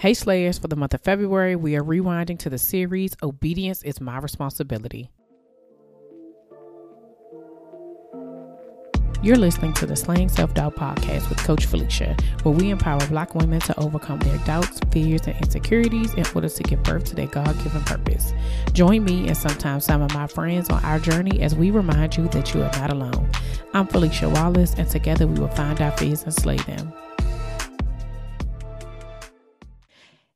Hey 0.00 0.14
Slayers, 0.14 0.60
for 0.60 0.68
the 0.68 0.76
month 0.76 0.94
of 0.94 1.00
February, 1.00 1.56
we 1.56 1.74
are 1.74 1.82
rewinding 1.82 2.38
to 2.38 2.48
the 2.48 2.56
series 2.56 3.16
Obedience 3.20 3.82
is 3.82 4.00
My 4.00 4.18
Responsibility. 4.18 5.10
You're 9.24 9.34
listening 9.34 9.72
to 9.72 9.86
the 9.86 9.96
Slaying 9.96 10.28
Self 10.28 10.54
Doubt 10.54 10.76
podcast 10.76 11.28
with 11.28 11.38
Coach 11.38 11.66
Felicia, 11.66 12.16
where 12.44 12.54
we 12.54 12.70
empower 12.70 13.04
Black 13.08 13.34
women 13.34 13.58
to 13.62 13.76
overcome 13.80 14.20
their 14.20 14.38
doubts, 14.44 14.78
fears, 14.92 15.22
and 15.26 15.36
insecurities 15.38 16.14
in 16.14 16.24
order 16.32 16.48
to 16.48 16.62
give 16.62 16.80
birth 16.84 17.06
to 17.06 17.16
their 17.16 17.26
God 17.26 17.60
given 17.64 17.82
purpose. 17.82 18.32
Join 18.74 19.02
me 19.02 19.26
and 19.26 19.36
sometimes 19.36 19.84
some 19.84 20.00
of 20.02 20.14
my 20.14 20.28
friends 20.28 20.70
on 20.70 20.80
our 20.84 21.00
journey 21.00 21.40
as 21.40 21.56
we 21.56 21.72
remind 21.72 22.16
you 22.16 22.28
that 22.28 22.54
you 22.54 22.62
are 22.62 22.70
not 22.78 22.92
alone. 22.92 23.28
I'm 23.74 23.88
Felicia 23.88 24.28
Wallace, 24.28 24.74
and 24.74 24.88
together 24.88 25.26
we 25.26 25.40
will 25.40 25.48
find 25.48 25.80
our 25.80 25.90
fears 25.96 26.22
and 26.22 26.32
slay 26.32 26.58
them. 26.58 26.92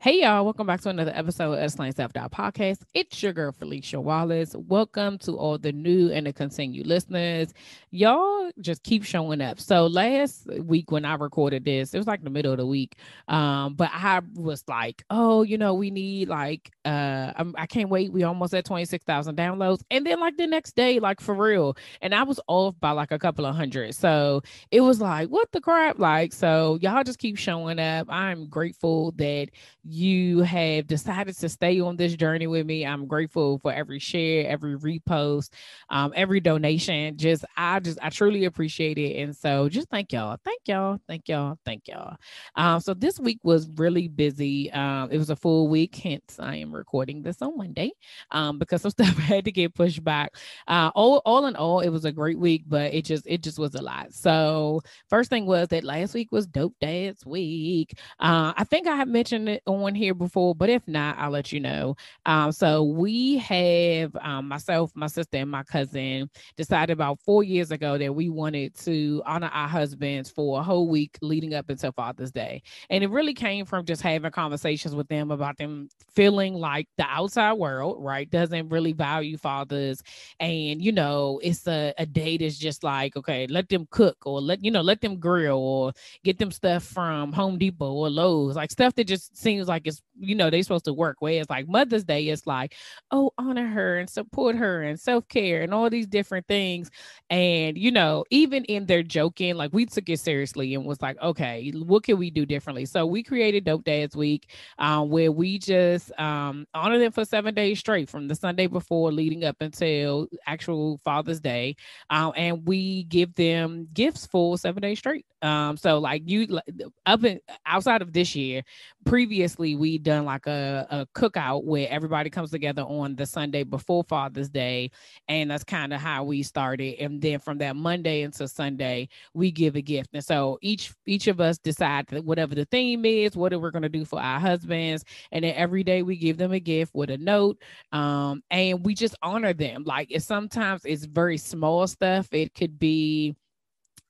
Hey 0.02 0.22
y'all, 0.22 0.44
welcome 0.44 0.66
back 0.66 0.80
to 0.80 0.88
another 0.88 1.12
episode 1.14 1.52
of 1.52 1.70
Slaying 1.70 1.92
Self 1.92 2.12
Podcast. 2.12 2.78
It's 2.92 3.22
your 3.22 3.32
girl 3.32 3.52
Felicia 3.52 4.00
Wallace. 4.00 4.52
Welcome 4.56 5.16
to 5.18 5.38
all 5.38 5.58
the 5.58 5.70
new 5.70 6.10
and 6.10 6.26
the 6.26 6.32
continued 6.32 6.88
listeners. 6.88 7.54
Y'all 7.92 8.50
just 8.60 8.82
keep 8.82 9.04
showing 9.04 9.40
up. 9.40 9.60
So 9.60 9.86
last 9.86 10.48
week 10.58 10.90
when 10.90 11.04
I 11.04 11.14
recorded 11.14 11.64
this, 11.64 11.94
it 11.94 11.98
was 11.98 12.08
like 12.08 12.24
the 12.24 12.30
middle 12.30 12.50
of 12.50 12.58
the 12.58 12.66
week. 12.66 12.96
Um, 13.28 13.74
but 13.74 13.90
I 13.92 14.22
was 14.34 14.64
like, 14.66 15.04
oh, 15.08 15.44
you 15.44 15.56
know, 15.56 15.74
we 15.74 15.92
need 15.92 16.26
like 16.26 16.72
uh 16.84 17.32
I'm, 17.36 17.54
I 17.56 17.66
can 17.66 17.82
not 17.82 17.90
wait. 17.90 18.12
We 18.12 18.24
almost 18.24 18.54
at 18.54 18.64
26,000 18.64 19.36
downloads. 19.36 19.82
And 19.88 20.04
then 20.04 20.18
like 20.18 20.36
the 20.36 20.48
next 20.48 20.74
day, 20.74 20.98
like 20.98 21.20
for 21.20 21.36
real. 21.36 21.76
And 22.00 22.12
I 22.12 22.24
was 22.24 22.40
off 22.48 22.74
by 22.80 22.90
like 22.90 23.12
a 23.12 23.20
couple 23.20 23.46
of 23.46 23.54
hundred. 23.54 23.94
So 23.94 24.42
it 24.72 24.80
was 24.80 25.00
like, 25.00 25.28
what 25.28 25.52
the 25.52 25.60
crap? 25.60 26.00
Like, 26.00 26.32
so 26.32 26.76
y'all 26.82 27.04
just 27.04 27.20
keep 27.20 27.38
showing 27.38 27.78
up. 27.78 28.08
I'm 28.10 28.48
grateful 28.48 29.12
that 29.12 29.50
you 29.92 30.40
have 30.40 30.86
decided 30.86 31.36
to 31.38 31.48
stay 31.48 31.78
on 31.80 31.96
this 31.96 32.16
journey 32.16 32.46
with 32.46 32.64
me. 32.64 32.86
I'm 32.86 33.06
grateful 33.06 33.58
for 33.58 33.70
every 33.70 33.98
share, 33.98 34.48
every 34.48 34.76
repost, 34.78 35.50
um, 35.90 36.12
every 36.16 36.40
donation. 36.40 37.18
Just 37.18 37.44
I 37.58 37.78
just 37.80 37.98
I 38.00 38.08
truly 38.08 38.46
appreciate 38.46 38.96
it. 38.96 39.18
And 39.20 39.36
so 39.36 39.68
just 39.68 39.90
thank 39.90 40.12
y'all. 40.12 40.38
Thank 40.44 40.62
y'all. 40.66 40.98
Thank 41.06 41.28
y'all. 41.28 41.58
Thank 41.66 41.88
y'all. 41.88 42.16
Um, 42.56 42.80
so 42.80 42.94
this 42.94 43.20
week 43.20 43.40
was 43.42 43.68
really 43.76 44.08
busy. 44.08 44.72
Um, 44.72 45.10
it 45.12 45.18
was 45.18 45.28
a 45.28 45.36
full 45.36 45.68
week, 45.68 45.94
hence 45.96 46.38
I 46.38 46.56
am 46.56 46.74
recording 46.74 47.22
this 47.22 47.42
on 47.42 47.58
Monday. 47.58 47.92
Um, 48.30 48.58
because 48.58 48.82
some 48.82 48.90
stuff 48.92 49.16
had 49.18 49.44
to 49.44 49.52
get 49.52 49.74
pushed 49.74 50.02
back. 50.02 50.36
Uh 50.66 50.90
all 50.94 51.20
all 51.26 51.46
in 51.46 51.56
all, 51.56 51.80
it 51.80 51.90
was 51.90 52.06
a 52.06 52.12
great 52.12 52.38
week, 52.38 52.64
but 52.66 52.94
it 52.94 53.04
just 53.04 53.26
it 53.26 53.42
just 53.42 53.58
was 53.58 53.74
a 53.74 53.82
lot. 53.82 54.14
So 54.14 54.80
first 55.10 55.28
thing 55.28 55.44
was 55.44 55.68
that 55.68 55.84
last 55.84 56.14
week 56.14 56.32
was 56.32 56.46
dope 56.46 56.74
dads 56.80 57.26
week. 57.26 57.98
Uh, 58.18 58.54
I 58.56 58.64
think 58.64 58.86
I 58.86 58.96
have 58.96 59.08
mentioned 59.08 59.48
it 59.50 59.62
on 59.66 59.81
on 59.84 59.94
here 59.94 60.14
before, 60.14 60.54
but 60.54 60.68
if 60.68 60.86
not, 60.86 61.18
I'll 61.18 61.30
let 61.30 61.52
you 61.52 61.60
know. 61.60 61.96
Um, 62.26 62.52
so 62.52 62.82
we 62.82 63.38
have 63.38 64.14
um, 64.20 64.48
myself, 64.48 64.92
my 64.94 65.06
sister, 65.06 65.38
and 65.38 65.50
my 65.50 65.62
cousin 65.62 66.30
decided 66.56 66.92
about 66.92 67.18
four 67.20 67.42
years 67.42 67.70
ago 67.70 67.98
that 67.98 68.14
we 68.14 68.28
wanted 68.28 68.74
to 68.76 69.22
honor 69.26 69.50
our 69.52 69.68
husbands 69.68 70.30
for 70.30 70.60
a 70.60 70.62
whole 70.62 70.88
week 70.88 71.18
leading 71.22 71.54
up 71.54 71.68
until 71.70 71.92
Father's 71.92 72.30
Day. 72.30 72.62
And 72.90 73.02
it 73.02 73.10
really 73.10 73.34
came 73.34 73.64
from 73.64 73.84
just 73.84 74.02
having 74.02 74.30
conversations 74.30 74.94
with 74.94 75.08
them 75.08 75.30
about 75.30 75.56
them 75.58 75.88
feeling 76.14 76.54
like 76.54 76.88
the 76.98 77.04
outside 77.08 77.54
world, 77.54 77.96
right, 78.00 78.30
doesn't 78.30 78.68
really 78.68 78.92
value 78.92 79.36
fathers. 79.36 80.02
And, 80.38 80.82
you 80.82 80.92
know, 80.92 81.40
it's 81.42 81.66
a, 81.66 81.94
a 81.98 82.06
day 82.06 82.36
that's 82.36 82.58
just 82.58 82.84
like, 82.84 83.16
okay, 83.16 83.46
let 83.46 83.68
them 83.68 83.86
cook 83.90 84.16
or 84.26 84.40
let, 84.40 84.62
you 84.64 84.70
know, 84.70 84.82
let 84.82 85.00
them 85.00 85.18
grill 85.18 85.58
or 85.58 85.92
get 86.22 86.38
them 86.38 86.50
stuff 86.50 86.84
from 86.84 87.32
Home 87.32 87.58
Depot 87.58 87.92
or 87.92 88.10
Lowe's, 88.10 88.56
like 88.56 88.70
stuff 88.70 88.94
that 88.96 89.04
just 89.04 89.36
seems 89.36 89.68
like 89.68 89.71
it's 89.84 90.02
you 90.22 90.34
know 90.34 90.50
they're 90.50 90.62
supposed 90.62 90.84
to 90.84 90.92
work 90.92 91.16
whereas 91.20 91.50
like 91.50 91.68
mother's 91.68 92.04
day 92.04 92.28
is 92.28 92.46
like 92.46 92.74
oh 93.10 93.32
honor 93.38 93.66
her 93.66 93.98
and 93.98 94.08
support 94.08 94.56
her 94.56 94.82
and 94.82 94.98
self-care 94.98 95.62
and 95.62 95.74
all 95.74 95.90
these 95.90 96.06
different 96.06 96.46
things. 96.46 96.90
And 97.30 97.76
you 97.76 97.90
know 97.90 98.24
even 98.30 98.64
in 98.64 98.86
their 98.86 99.02
joking 99.02 99.56
like 99.56 99.72
we 99.72 99.86
took 99.86 100.08
it 100.08 100.20
seriously 100.20 100.74
and 100.74 100.84
was 100.84 101.00
like 101.02 101.20
okay 101.20 101.70
what 101.70 102.04
can 102.04 102.18
we 102.18 102.30
do 102.30 102.46
differently? 102.46 102.84
So 102.86 103.06
we 103.06 103.22
created 103.22 103.64
dope 103.64 103.84
dads 103.84 104.16
week 104.16 104.50
um, 104.78 105.10
where 105.10 105.32
we 105.32 105.58
just 105.58 106.18
um, 106.18 106.66
honor 106.74 106.98
them 106.98 107.12
for 107.12 107.24
seven 107.24 107.54
days 107.54 107.78
straight 107.78 108.08
from 108.08 108.28
the 108.28 108.34
sunday 108.34 108.66
before 108.66 109.12
leading 109.12 109.44
up 109.44 109.56
until 109.60 110.28
actual 110.46 110.98
father's 111.04 111.40
day 111.40 111.76
um, 112.10 112.32
and 112.36 112.66
we 112.66 113.04
give 113.04 113.34
them 113.34 113.88
gifts 113.92 114.26
for 114.26 114.58
seven 114.58 114.82
days 114.82 114.98
straight. 114.98 115.26
Um, 115.42 115.76
so 115.76 115.98
like 115.98 116.22
you 116.26 116.60
up 117.06 117.24
in, 117.24 117.40
outside 117.66 118.00
of 118.02 118.12
this 118.12 118.36
year 118.36 118.62
previously 119.04 119.74
we 119.74 119.98
done 119.98 120.11
like 120.20 120.46
a, 120.46 120.86
a 120.90 121.06
cookout 121.18 121.64
where 121.64 121.88
everybody 121.90 122.30
comes 122.30 122.50
together 122.50 122.82
on 122.82 123.16
the 123.16 123.26
Sunday 123.26 123.62
before 123.62 124.04
Father's 124.04 124.48
Day. 124.48 124.90
And 125.28 125.50
that's 125.50 125.64
kind 125.64 125.92
of 125.92 126.00
how 126.00 126.24
we 126.24 126.42
started. 126.42 126.96
And 127.00 127.20
then 127.20 127.38
from 127.38 127.58
that 127.58 127.76
Monday 127.76 128.22
until 128.22 128.48
Sunday, 128.48 129.08
we 129.34 129.50
give 129.50 129.76
a 129.76 129.82
gift. 129.82 130.10
And 130.12 130.24
so 130.24 130.58
each 130.62 130.92
each 131.06 131.26
of 131.26 131.40
us 131.40 131.58
decide 131.58 132.06
that 132.08 132.24
whatever 132.24 132.54
the 132.54 132.64
theme 132.66 133.04
is, 133.04 133.36
what 133.36 133.52
are 133.52 133.58
we 133.58 133.70
going 133.70 133.82
to 133.82 133.88
do 133.88 134.04
for 134.04 134.20
our 134.20 134.40
husbands. 134.40 135.04
And 135.30 135.44
then 135.44 135.54
every 135.56 135.84
day 135.84 136.02
we 136.02 136.16
give 136.16 136.36
them 136.36 136.52
a 136.52 136.60
gift 136.60 136.94
with 136.94 137.10
a 137.10 137.18
note. 137.18 137.62
Um, 137.92 138.42
and 138.50 138.84
we 138.84 138.94
just 138.94 139.16
honor 139.22 139.52
them. 139.52 139.84
Like 139.84 140.08
it's 140.10 140.26
sometimes 140.26 140.84
it's 140.84 141.04
very 141.04 141.38
small 141.38 141.86
stuff. 141.86 142.28
It 142.32 142.54
could 142.54 142.78
be 142.78 143.36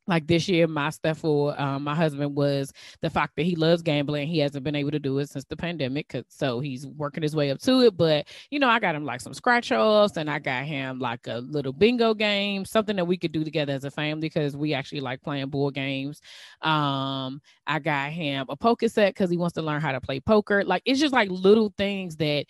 like 0.06 0.26
this 0.26 0.48
year 0.48 0.66
my 0.66 0.90
stuff 0.90 1.18
for 1.18 1.58
um, 1.60 1.84
my 1.84 1.94
husband 1.94 2.34
was 2.34 2.72
the 3.00 3.10
fact 3.10 3.34
that 3.36 3.44
he 3.44 3.56
loves 3.56 3.82
gambling. 3.82 4.28
He 4.28 4.38
hasn't 4.38 4.64
been 4.64 4.74
able 4.74 4.90
to 4.90 4.98
do 4.98 5.18
it 5.18 5.28
since 5.28 5.44
the 5.44 5.56
pandemic 5.56 6.14
so 6.28 6.60
he's 6.60 6.86
working 6.86 7.22
his 7.22 7.36
way 7.36 7.50
up 7.50 7.60
to 7.60 7.82
it. 7.82 7.96
But 7.96 8.26
you 8.50 8.58
know 8.58 8.68
i 8.68 8.78
got 8.78 8.94
him 8.94 9.04
like 9.04 9.20
some 9.20 9.34
scratch 9.34 9.70
offs 9.72 10.16
and 10.16 10.30
i 10.30 10.38
got 10.38 10.64
him 10.64 10.98
like 10.98 11.26
a 11.26 11.38
little 11.38 11.72
bingo 11.72 12.14
game 12.14 12.64
something 12.64 12.96
that 12.96 13.04
we 13.04 13.16
could 13.16 13.32
do 13.32 13.44
together 13.44 13.72
as 13.72 13.84
a 13.84 13.90
family 13.90 14.28
because 14.28 14.56
we 14.56 14.74
actually 14.74 15.00
like 15.00 15.22
playing 15.22 15.48
board 15.48 15.74
games. 15.74 16.20
Um 16.62 17.40
i 17.66 17.78
got 17.78 18.10
him 18.10 18.46
a 18.48 18.56
poker 18.56 18.88
set 18.88 19.14
because 19.14 19.30
he 19.30 19.36
wants 19.36 19.54
to 19.54 19.62
learn 19.62 19.80
how 19.80 19.92
to 19.92 20.00
play 20.00 20.20
poker. 20.20 20.64
Like 20.64 20.82
it's 20.84 21.00
just 21.00 21.14
like 21.14 21.30
little 21.30 21.72
things 21.76 22.16
that 22.16 22.46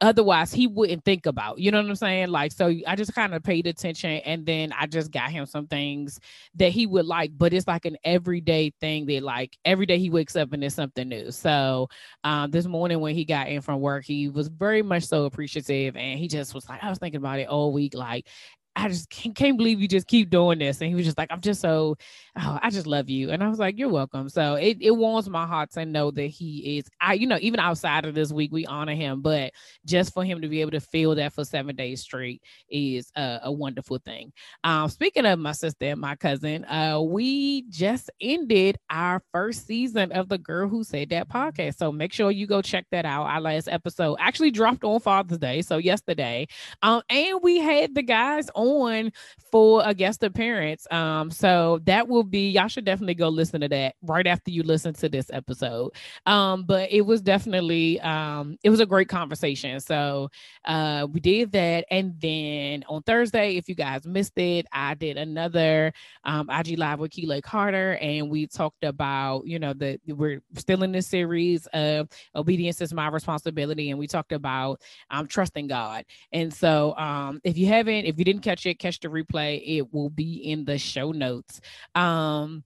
otherwise 0.00 0.52
he 0.52 0.66
wouldn't 0.66 1.04
think 1.04 1.26
about. 1.26 1.58
You 1.58 1.70
know 1.70 1.80
what 1.80 1.88
I'm 1.88 1.96
saying? 1.96 2.28
Like, 2.28 2.52
so 2.52 2.72
I 2.86 2.96
just 2.96 3.14
kind 3.14 3.34
of 3.34 3.42
paid 3.42 3.66
attention 3.66 4.10
and 4.10 4.46
then 4.46 4.72
I 4.72 4.86
just 4.86 5.10
got 5.10 5.30
him 5.30 5.46
some 5.46 5.66
things 5.66 6.20
that 6.56 6.70
he 6.70 6.86
would 6.86 7.06
like, 7.06 7.32
but 7.36 7.52
it's 7.52 7.66
like 7.66 7.84
an 7.84 7.96
everyday 8.04 8.72
thing 8.80 9.06
that 9.06 9.22
like 9.22 9.56
every 9.64 9.86
day 9.86 9.98
he 9.98 10.10
wakes 10.10 10.36
up 10.36 10.52
and 10.52 10.62
there's 10.62 10.74
something 10.74 11.08
new. 11.08 11.30
So 11.30 11.88
um, 12.22 12.50
this 12.50 12.66
morning 12.66 13.00
when 13.00 13.14
he 13.14 13.24
got 13.24 13.48
in 13.48 13.60
from 13.60 13.80
work, 13.80 14.04
he 14.04 14.28
was 14.28 14.48
very 14.48 14.82
much 14.82 15.04
so 15.04 15.24
appreciative 15.24 15.96
and 15.96 16.18
he 16.18 16.28
just 16.28 16.54
was 16.54 16.68
like, 16.68 16.82
I 16.82 16.90
was 16.90 16.98
thinking 16.98 17.18
about 17.18 17.38
it 17.40 17.48
all 17.48 17.72
week. 17.72 17.94
Like, 17.94 18.28
I 18.76 18.88
just 18.88 19.08
can't, 19.08 19.34
can't, 19.34 19.56
believe 19.56 19.80
you 19.80 19.86
just 19.86 20.08
keep 20.08 20.30
doing 20.30 20.58
this. 20.58 20.80
And 20.80 20.88
he 20.88 20.96
was 20.96 21.04
just 21.04 21.16
like, 21.16 21.30
I'm 21.30 21.40
just 21.40 21.60
so, 21.60 21.96
oh, 22.36 22.58
I 22.60 22.70
just 22.70 22.88
love 22.88 23.08
you. 23.08 23.30
And 23.30 23.42
I 23.42 23.48
was 23.48 23.60
like, 23.60 23.78
you're 23.78 23.88
welcome. 23.88 24.28
So 24.28 24.54
it, 24.54 24.78
it 24.80 24.90
warms 24.90 25.30
my 25.30 25.46
heart 25.46 25.70
to 25.72 25.84
know 25.84 26.10
that 26.10 26.26
he 26.26 26.78
is, 26.78 26.86
I, 27.00 27.14
you 27.14 27.28
know, 27.28 27.38
even 27.40 27.60
outside 27.60 28.04
of 28.04 28.14
this 28.14 28.32
week, 28.32 28.52
we 28.52 28.66
honor 28.66 28.94
him, 28.94 29.22
but 29.22 29.52
just 29.86 30.12
for 30.12 30.24
him 30.24 30.42
to 30.42 30.48
be 30.48 30.60
able 30.60 30.72
to 30.72 30.80
feel 30.80 31.14
that 31.14 31.32
for 31.32 31.44
seven 31.44 31.76
days 31.76 32.00
straight 32.00 32.42
is 32.68 33.12
a, 33.14 33.40
a 33.44 33.52
wonderful 33.52 33.98
thing. 33.98 34.32
Um, 34.64 34.88
speaking 34.88 35.24
of 35.24 35.38
my 35.38 35.52
sister 35.52 35.86
and 35.86 36.00
my 36.00 36.16
cousin, 36.16 36.64
uh, 36.64 37.00
we 37.00 37.62
just 37.68 38.10
ended 38.20 38.76
our 38.90 39.22
first 39.32 39.68
season 39.68 40.10
of 40.10 40.28
the 40.28 40.38
Girl 40.38 40.68
Who 40.68 40.82
Said 40.82 41.10
That 41.10 41.28
podcast. 41.28 41.76
So 41.76 41.92
make 41.92 42.12
sure 42.12 42.32
you 42.32 42.48
go 42.48 42.60
check 42.60 42.86
that 42.90 43.04
out. 43.04 43.26
Our 43.26 43.40
last 43.40 43.68
episode 43.68 44.16
actually 44.18 44.50
dropped 44.50 44.82
on 44.82 44.98
Father's 44.98 45.38
Day. 45.38 45.62
So 45.62 45.78
yesterday. 45.78 46.48
Um, 46.82 47.02
and 47.08 47.38
we 47.40 47.60
had 47.60 47.94
the 47.94 48.02
guys 48.02 48.48
on 48.54 48.63
on 48.64 49.12
for 49.50 49.82
a 49.84 49.94
guest 49.94 50.22
appearance. 50.22 50.86
Um, 50.90 51.30
so 51.30 51.80
that 51.84 52.08
will 52.08 52.24
be 52.24 52.50
y'all 52.50 52.68
should 52.68 52.84
definitely 52.84 53.14
go 53.14 53.28
listen 53.28 53.60
to 53.60 53.68
that 53.68 53.94
right 54.02 54.26
after 54.26 54.50
you 54.50 54.62
listen 54.62 54.94
to 54.94 55.08
this 55.08 55.30
episode. 55.32 55.92
Um, 56.26 56.64
but 56.64 56.90
it 56.90 57.02
was 57.02 57.22
definitely 57.22 58.00
um 58.00 58.56
it 58.62 58.70
was 58.70 58.80
a 58.80 58.86
great 58.86 59.08
conversation. 59.08 59.80
So 59.80 60.30
uh 60.64 61.06
we 61.10 61.20
did 61.20 61.52
that, 61.52 61.84
and 61.90 62.14
then 62.20 62.84
on 62.88 63.02
Thursday, 63.02 63.56
if 63.56 63.68
you 63.68 63.74
guys 63.74 64.06
missed 64.06 64.36
it, 64.38 64.66
I 64.72 64.94
did 64.94 65.16
another 65.16 65.92
um 66.24 66.48
IG 66.50 66.78
live 66.78 66.98
with 66.98 67.10
Keeley 67.12 67.42
Carter, 67.42 67.96
and 68.00 68.30
we 68.30 68.46
talked 68.46 68.84
about 68.84 69.46
you 69.46 69.58
know 69.58 69.72
that 69.74 70.00
we're 70.06 70.42
still 70.56 70.82
in 70.82 70.92
this 70.92 71.06
series 71.06 71.66
of 71.68 72.08
obedience 72.34 72.80
is 72.80 72.92
my 72.92 73.08
responsibility, 73.08 73.90
and 73.90 73.98
we 73.98 74.06
talked 74.06 74.32
about 74.32 74.80
um 75.10 75.26
trusting 75.26 75.66
God. 75.66 76.04
And 76.32 76.52
so 76.52 76.96
um 76.96 77.40
if 77.44 77.56
you 77.58 77.66
haven't, 77.66 78.06
if 78.06 78.18
you 78.18 78.24
didn't 78.24 78.42
catch 78.42 78.53
it, 78.66 78.78
catch 78.78 79.00
the 79.00 79.08
replay. 79.08 79.62
It 79.64 79.92
will 79.92 80.10
be 80.10 80.34
in 80.34 80.64
the 80.64 80.78
show 80.78 81.12
notes. 81.12 81.60
Um 81.94 82.64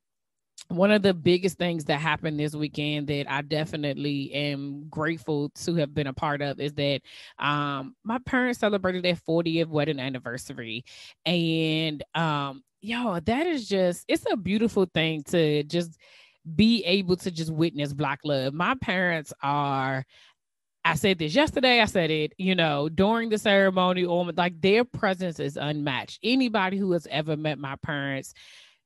one 0.68 0.90
of 0.90 1.02
the 1.02 1.14
biggest 1.14 1.56
things 1.56 1.86
that 1.86 2.00
happened 2.00 2.38
this 2.38 2.54
weekend 2.54 3.06
that 3.08 3.30
I 3.30 3.42
definitely 3.42 4.32
am 4.32 4.88
grateful 4.90 5.50
to 5.64 5.76
have 5.76 5.94
been 5.94 6.06
a 6.06 6.12
part 6.12 6.42
of 6.42 6.60
is 6.60 6.74
that 6.74 7.00
um, 7.38 7.94
my 8.04 8.18
parents 8.18 8.58
celebrated 8.58 9.02
their 9.02 9.14
40th 9.14 9.68
wedding 9.68 9.98
anniversary. 9.98 10.84
And 11.24 12.02
um, 12.14 12.62
yo, 12.82 13.18
that 13.20 13.46
is 13.46 13.66
just, 13.66 14.04
it's 14.08 14.26
a 14.30 14.36
beautiful 14.36 14.86
thing 14.92 15.22
to 15.28 15.62
just 15.62 15.96
be 16.54 16.84
able 16.84 17.16
to 17.16 17.30
just 17.30 17.52
witness 17.52 17.94
Black 17.94 18.20
love. 18.24 18.52
My 18.52 18.74
parents 18.80 19.32
are 19.42 20.04
I 20.88 20.94
said 20.94 21.18
this 21.18 21.34
yesterday. 21.34 21.82
I 21.82 21.84
said 21.84 22.10
it, 22.10 22.32
you 22.38 22.54
know, 22.54 22.88
during 22.88 23.28
the 23.28 23.36
ceremony, 23.36 24.06
or 24.06 24.32
like 24.32 24.58
their 24.58 24.84
presence 24.84 25.38
is 25.38 25.58
unmatched. 25.58 26.18
Anybody 26.22 26.78
who 26.78 26.92
has 26.92 27.06
ever 27.10 27.36
met 27.36 27.58
my 27.58 27.76
parents, 27.76 28.32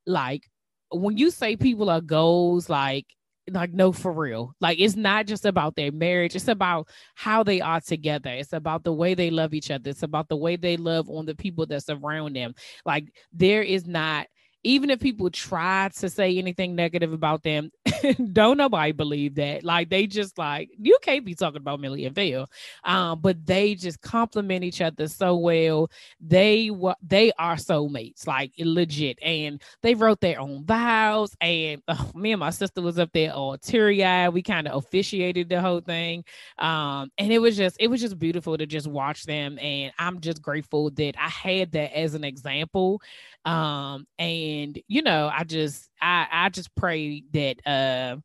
like 0.05 0.51
when 0.91 1.17
you 1.17 1.31
say 1.31 1.55
people 1.57 1.89
are 1.91 2.01
goals, 2.01 2.69
like 2.69 3.07
like 3.51 3.73
no 3.73 3.91
for 3.91 4.13
real 4.13 4.55
like 4.61 4.79
it's 4.79 4.95
not 4.95 5.27
just 5.27 5.45
about 5.45 5.75
their 5.75 5.91
marriage 5.91 6.37
it's 6.37 6.47
about 6.47 6.87
how 7.17 7.43
they 7.43 7.61
are 7.61 7.81
together 7.81 8.31
it's 8.31 8.53
about 8.53 8.85
the 8.85 8.93
way 8.93 9.15
they 9.15 9.31
love 9.31 9.53
each 9.53 9.69
other 9.69 9.91
it's 9.91 10.05
about 10.05 10.29
the 10.29 10.37
way 10.37 10.55
they 10.55 10.77
love 10.77 11.11
on 11.11 11.27
the 11.27 11.35
people 11.35 11.67
that 11.67 11.83
surround 11.83 12.37
them 12.37 12.55
like 12.87 13.13
there 13.33 13.61
is 13.61 13.85
not 13.85 14.29
even 14.65 14.91
if 14.91 15.01
people 15.01 15.29
try 15.31 15.91
to 15.97 16.09
say 16.09 16.39
anything 16.39 16.75
negative 16.75 17.13
about 17.13 17.43
them, 17.43 17.71
don't 18.33 18.57
nobody 18.57 18.93
believe 18.93 19.35
that. 19.35 19.65
Like 19.65 19.91
they 19.91 20.07
just 20.07 20.39
like 20.39 20.71
you 20.79 20.99
can't 21.03 21.25
be 21.25 21.35
talking 21.35 21.59
about 21.61 21.81
Millie 21.81 22.07
and 22.07 22.15
Phil, 22.15 22.49
um, 22.85 23.21
but 23.21 23.45
they 23.45 23.75
just 23.75 24.01
compliment 24.01 24.65
each 24.65 24.81
other 24.81 25.09
so 25.09 25.37
well. 25.37 25.91
They 26.21 26.71
were 26.71 26.95
they 27.03 27.33
are 27.39 27.57
soulmates, 27.57 28.27
like 28.27 28.53
legit, 28.59 29.19
and 29.23 29.61
they 29.83 29.95
wrote 29.95 30.21
their 30.21 30.41
own 30.41 30.65
vows. 30.65 31.35
And 31.41 31.83
oh, 31.89 32.11
me 32.15 32.33
and 32.33 32.41
my 32.41 32.51
sister 32.51 32.83
was 32.83 32.99
up 32.99 33.11
there 33.13 33.33
all 33.33 33.59
teary 33.59 34.05
eyed. 34.05 34.31
We 34.31 34.43
kind 34.43 34.69
of 34.69 34.77
officiated 34.85 35.49
the 35.49 35.61
whole 35.61 35.81
thing, 35.81 36.25
um, 36.59 37.11
and 37.19 37.33
it 37.33 37.41
was 37.41 37.57
just 37.57 37.77
it 37.81 37.89
was 37.89 38.01
just 38.01 38.19
beautiful 38.19 38.57
to 38.57 38.67
just 38.67 38.87
watch 38.87 39.25
them. 39.25 39.59
And 39.59 39.93
I'm 39.99 40.21
just 40.21 40.41
grateful 40.41 40.91
that 40.91 41.15
I 41.19 41.29
had 41.29 41.73
that 41.73 41.97
as 41.97 42.15
an 42.15 42.25
example 42.25 43.01
um 43.45 44.07
and 44.21 44.52
you 44.89 45.03
know 45.03 45.31
i 45.33 45.45
just 45.45 45.91
i 46.01 46.27
i 46.31 46.49
just 46.49 46.75
pray 46.75 47.23
that 47.33 47.67
uh 47.67 48.17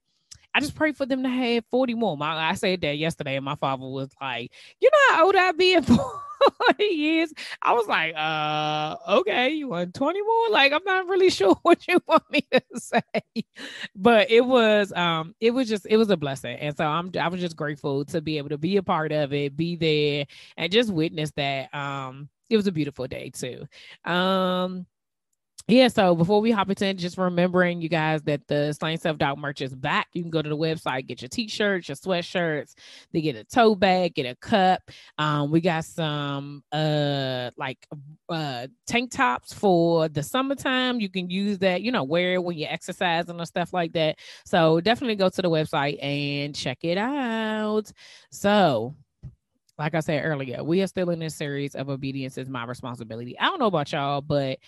I 0.54 0.60
just 0.60 0.74
pray 0.74 0.92
for 0.92 1.06
them 1.06 1.22
to 1.22 1.30
have 1.30 1.66
40 1.70 1.94
more. 1.94 2.18
My, 2.18 2.36
I 2.50 2.56
said 2.56 2.82
that 2.82 2.98
yesterday, 2.98 3.36
and 3.36 3.46
my 3.46 3.54
father 3.54 3.86
was 3.86 4.10
like, 4.20 4.52
You 4.82 4.90
know 4.92 5.16
how 5.16 5.26
old 5.28 5.36
I 5.36 5.52
be 5.52 5.74
in 5.76 5.84
40 5.84 6.84
years? 6.84 7.32
I 7.62 7.74
was 7.74 7.86
like, 7.88 8.16
uh, 8.16 8.96
okay, 9.20 9.50
you 9.50 9.68
want 9.68 9.94
20 9.94 10.20
more? 10.20 10.50
Like, 10.50 10.74
I'm 10.74 10.84
not 10.84 11.08
really 11.08 11.30
sure 11.30 11.56
what 11.62 11.88
you 11.88 12.00
want 12.08 12.24
me 12.32 12.42
to 12.52 12.62
say. 12.76 13.02
But 13.96 14.32
it 14.32 14.46
was 14.46 14.92
um, 14.94 15.36
it 15.40 15.52
was 15.52 15.68
just 15.70 15.86
it 15.88 15.98
was 15.98 16.10
a 16.10 16.18
blessing. 16.18 16.58
And 16.58 16.76
so 16.76 16.86
I'm 16.86 17.12
I 17.20 17.28
was 17.28 17.40
just 17.40 17.56
grateful 17.56 18.06
to 18.06 18.22
be 18.22 18.40
able 18.40 18.50
to 18.50 18.58
be 18.58 18.78
a 18.78 18.84
part 18.84 19.12
of 19.12 19.34
it, 19.34 19.56
be 19.56 19.76
there, 19.76 20.26
and 20.58 20.72
just 20.72 20.92
witness 20.92 21.32
that. 21.36 21.74
Um, 21.74 22.30
it 22.50 22.58
was 22.58 22.66
a 22.66 22.72
beautiful 22.72 23.08
day 23.08 23.30
too. 23.30 23.68
Um 24.10 24.88
yeah, 25.70 25.90
so 25.90 26.16
before 26.16 26.40
we 26.40 26.52
hop 26.52 26.70
into 26.70 26.94
just 26.94 27.18
remembering 27.18 27.82
you 27.82 27.90
guys 27.90 28.22
that 28.24 28.48
the 28.48 28.72
Slaying 28.72 28.98
Self 28.98 29.18
Doubt 29.18 29.38
merch 29.38 29.60
is 29.60 29.76
back. 29.76 30.08
You 30.14 30.22
can 30.22 30.32
go 30.32 30.42
to 30.42 30.48
the 30.48 30.56
website, 30.56 31.08
get 31.08 31.22
your 31.22 31.28
t-shirts, 31.28 31.90
your 31.90 31.98
sweatshirts, 31.98 32.74
they 33.12 33.20
get 33.20 33.36
a 33.36 33.44
tote 33.44 33.80
bag, 33.80 34.16
get 34.16 34.26
a 34.26 34.36
cup. 34.36 34.82
Um, 35.18 35.52
we 35.52 35.60
got 35.60 35.84
some 35.84 36.64
uh 36.72 37.52
like 37.58 37.86
uh 38.30 38.68
tank 38.86 39.12
tops 39.12 39.54
for 39.54 40.08
the 40.08 40.24
summertime. 40.24 41.02
You 41.02 41.10
can 41.10 41.30
use 41.30 41.58
that, 41.60 41.82
you 41.82 41.92
know, 41.92 42.04
wear 42.06 42.36
it 42.36 42.44
when 42.44 42.58
you're 42.58 42.72
exercising 42.72 43.38
or 43.38 43.46
stuff 43.46 43.74
like 43.74 43.92
that. 43.94 44.20
So 44.46 44.80
definitely 44.80 45.16
go 45.16 45.28
to 45.28 45.42
the 45.42 45.50
website 45.50 46.02
and 46.02 46.56
check 46.56 46.78
it 46.84 46.98
out. 46.98 47.92
So 48.32 48.96
like 49.78 49.96
I 49.96 50.00
said 50.00 50.24
earlier, 50.24 50.64
we 50.64 50.82
are 50.82 50.88
still 50.88 51.10
in 51.10 51.20
this 51.20 51.36
series 51.36 51.76
of 51.76 51.90
obedience 51.90 52.38
is 52.38 52.50
my 52.50 52.64
responsibility. 52.64 53.38
I 53.38 53.46
don't 53.46 53.60
know 53.60 53.68
about 53.68 53.92
y'all, 53.92 54.22
but 54.22 54.60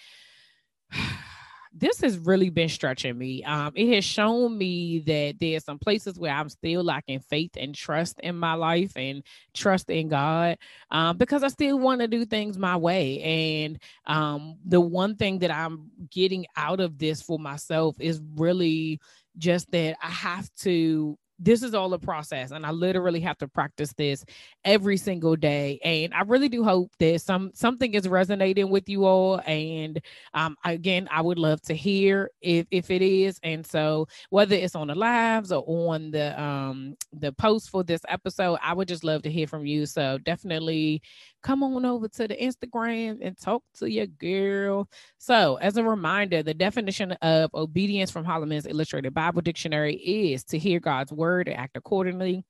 this 1.74 2.02
has 2.02 2.18
really 2.18 2.50
been 2.50 2.70
stretching 2.70 3.18
me. 3.18 3.44
Um, 3.44 3.72
it 3.76 3.94
has 3.96 4.04
shown 4.04 4.58
me 4.58 5.00
that 5.00 5.36
there's 5.40 5.64
some 5.64 5.80
places 5.80 6.20
where 6.20 6.34
I'm 6.34 6.50
still 6.50 6.84
lacking 6.84 7.20
faith 7.22 7.52
and 7.58 7.74
trust 7.76 8.20
in 8.22 8.36
my 8.36 8.54
life 8.54 8.94
and 8.96 9.24
trust 9.54 9.90
in 9.90 10.10
God 10.10 10.58
um, 10.92 11.18
because 11.18 11.44
I 11.44 11.48
still 11.48 11.80
want 11.80 12.02
to 12.02 12.08
do 12.08 12.26
things 12.26 12.58
my 12.58 12.76
way. 12.76 13.22
And 13.22 13.80
um, 14.06 14.58
the 14.66 14.82
one 14.82 15.16
thing 15.16 15.40
that 15.40 15.52
I'm 15.52 15.92
getting 16.12 16.46
out 16.58 16.80
of 16.80 16.98
this 16.98 17.22
for 17.22 17.40
myself 17.40 17.96
is 18.00 18.22
really 18.36 19.00
just 19.38 19.72
that 19.72 19.96
I 20.04 20.10
have 20.10 20.50
to 20.62 21.18
this 21.40 21.64
is 21.64 21.74
all 21.74 21.94
a 21.94 22.00
process 22.00 22.52
and 22.52 22.66
i 22.66 22.72
literally 22.72 23.20
have 23.20 23.38
to 23.38 23.48
practice 23.48 23.94
this 23.94 24.26
every 24.66 24.98
single 24.98 25.36
day 25.36 25.80
and 25.84 26.14
i 26.14 26.22
really 26.22 26.50
do 26.50 26.64
hope 26.64 26.92
that 27.00 27.22
some 27.22 27.52
something 27.54 27.94
is 27.94 28.08
resonating 28.08 28.70
with 28.70 28.88
you 28.90 29.06
all 29.06 29.42
and 29.48 30.02
um, 30.34 30.56
again 30.66 31.08
i 31.12 31.22
would 31.22 31.40
love 31.40 31.62
to 31.62 31.74
hear 31.74 32.30
if 32.42 32.68
if 32.72 32.92
it 32.92 33.02
is 33.02 33.40
and 33.44 33.66
so 33.66 34.08
whether 34.30 34.56
it's 34.56 34.76
on 34.76 34.88
the 34.88 34.96
lives 34.96 35.52
or 35.52 35.94
on 35.94 36.12
the 36.12 36.40
um 36.42 36.96
the 37.14 37.32
post 37.34 37.70
for 37.70 37.84
this 37.84 38.02
episode 38.10 38.58
i 38.62 38.74
would 38.74 38.88
just 38.88 39.04
love 39.04 39.22
to 39.22 39.32
hear 39.32 39.48
from 39.48 39.66
you 39.66 39.86
so 39.86 40.18
definitely 40.20 41.02
come 41.42 41.64
on 41.64 41.86
over 41.86 42.08
to 42.08 42.28
the 42.28 42.36
Instagram 42.36 43.20
and 43.22 43.38
talk 43.38 43.64
to 43.80 43.90
your 43.90 44.08
girl. 44.08 44.90
So, 45.18 45.56
as 45.58 45.78
a 45.78 45.84
reminder, 45.84 46.44
the 46.44 46.54
definition 46.54 47.12
of 47.22 47.52
obedience 47.54 48.12
from 48.12 48.26
Holman's 48.26 48.66
Illustrated 48.68 49.14
Bible 49.14 49.42
Dictionary 49.42 49.96
is 49.96 50.44
to 50.46 50.58
hear 50.58 50.80
God's 50.80 51.12
word 51.12 51.48
and 51.48 51.58
act 51.58 51.78
accordingly. 51.78 52.44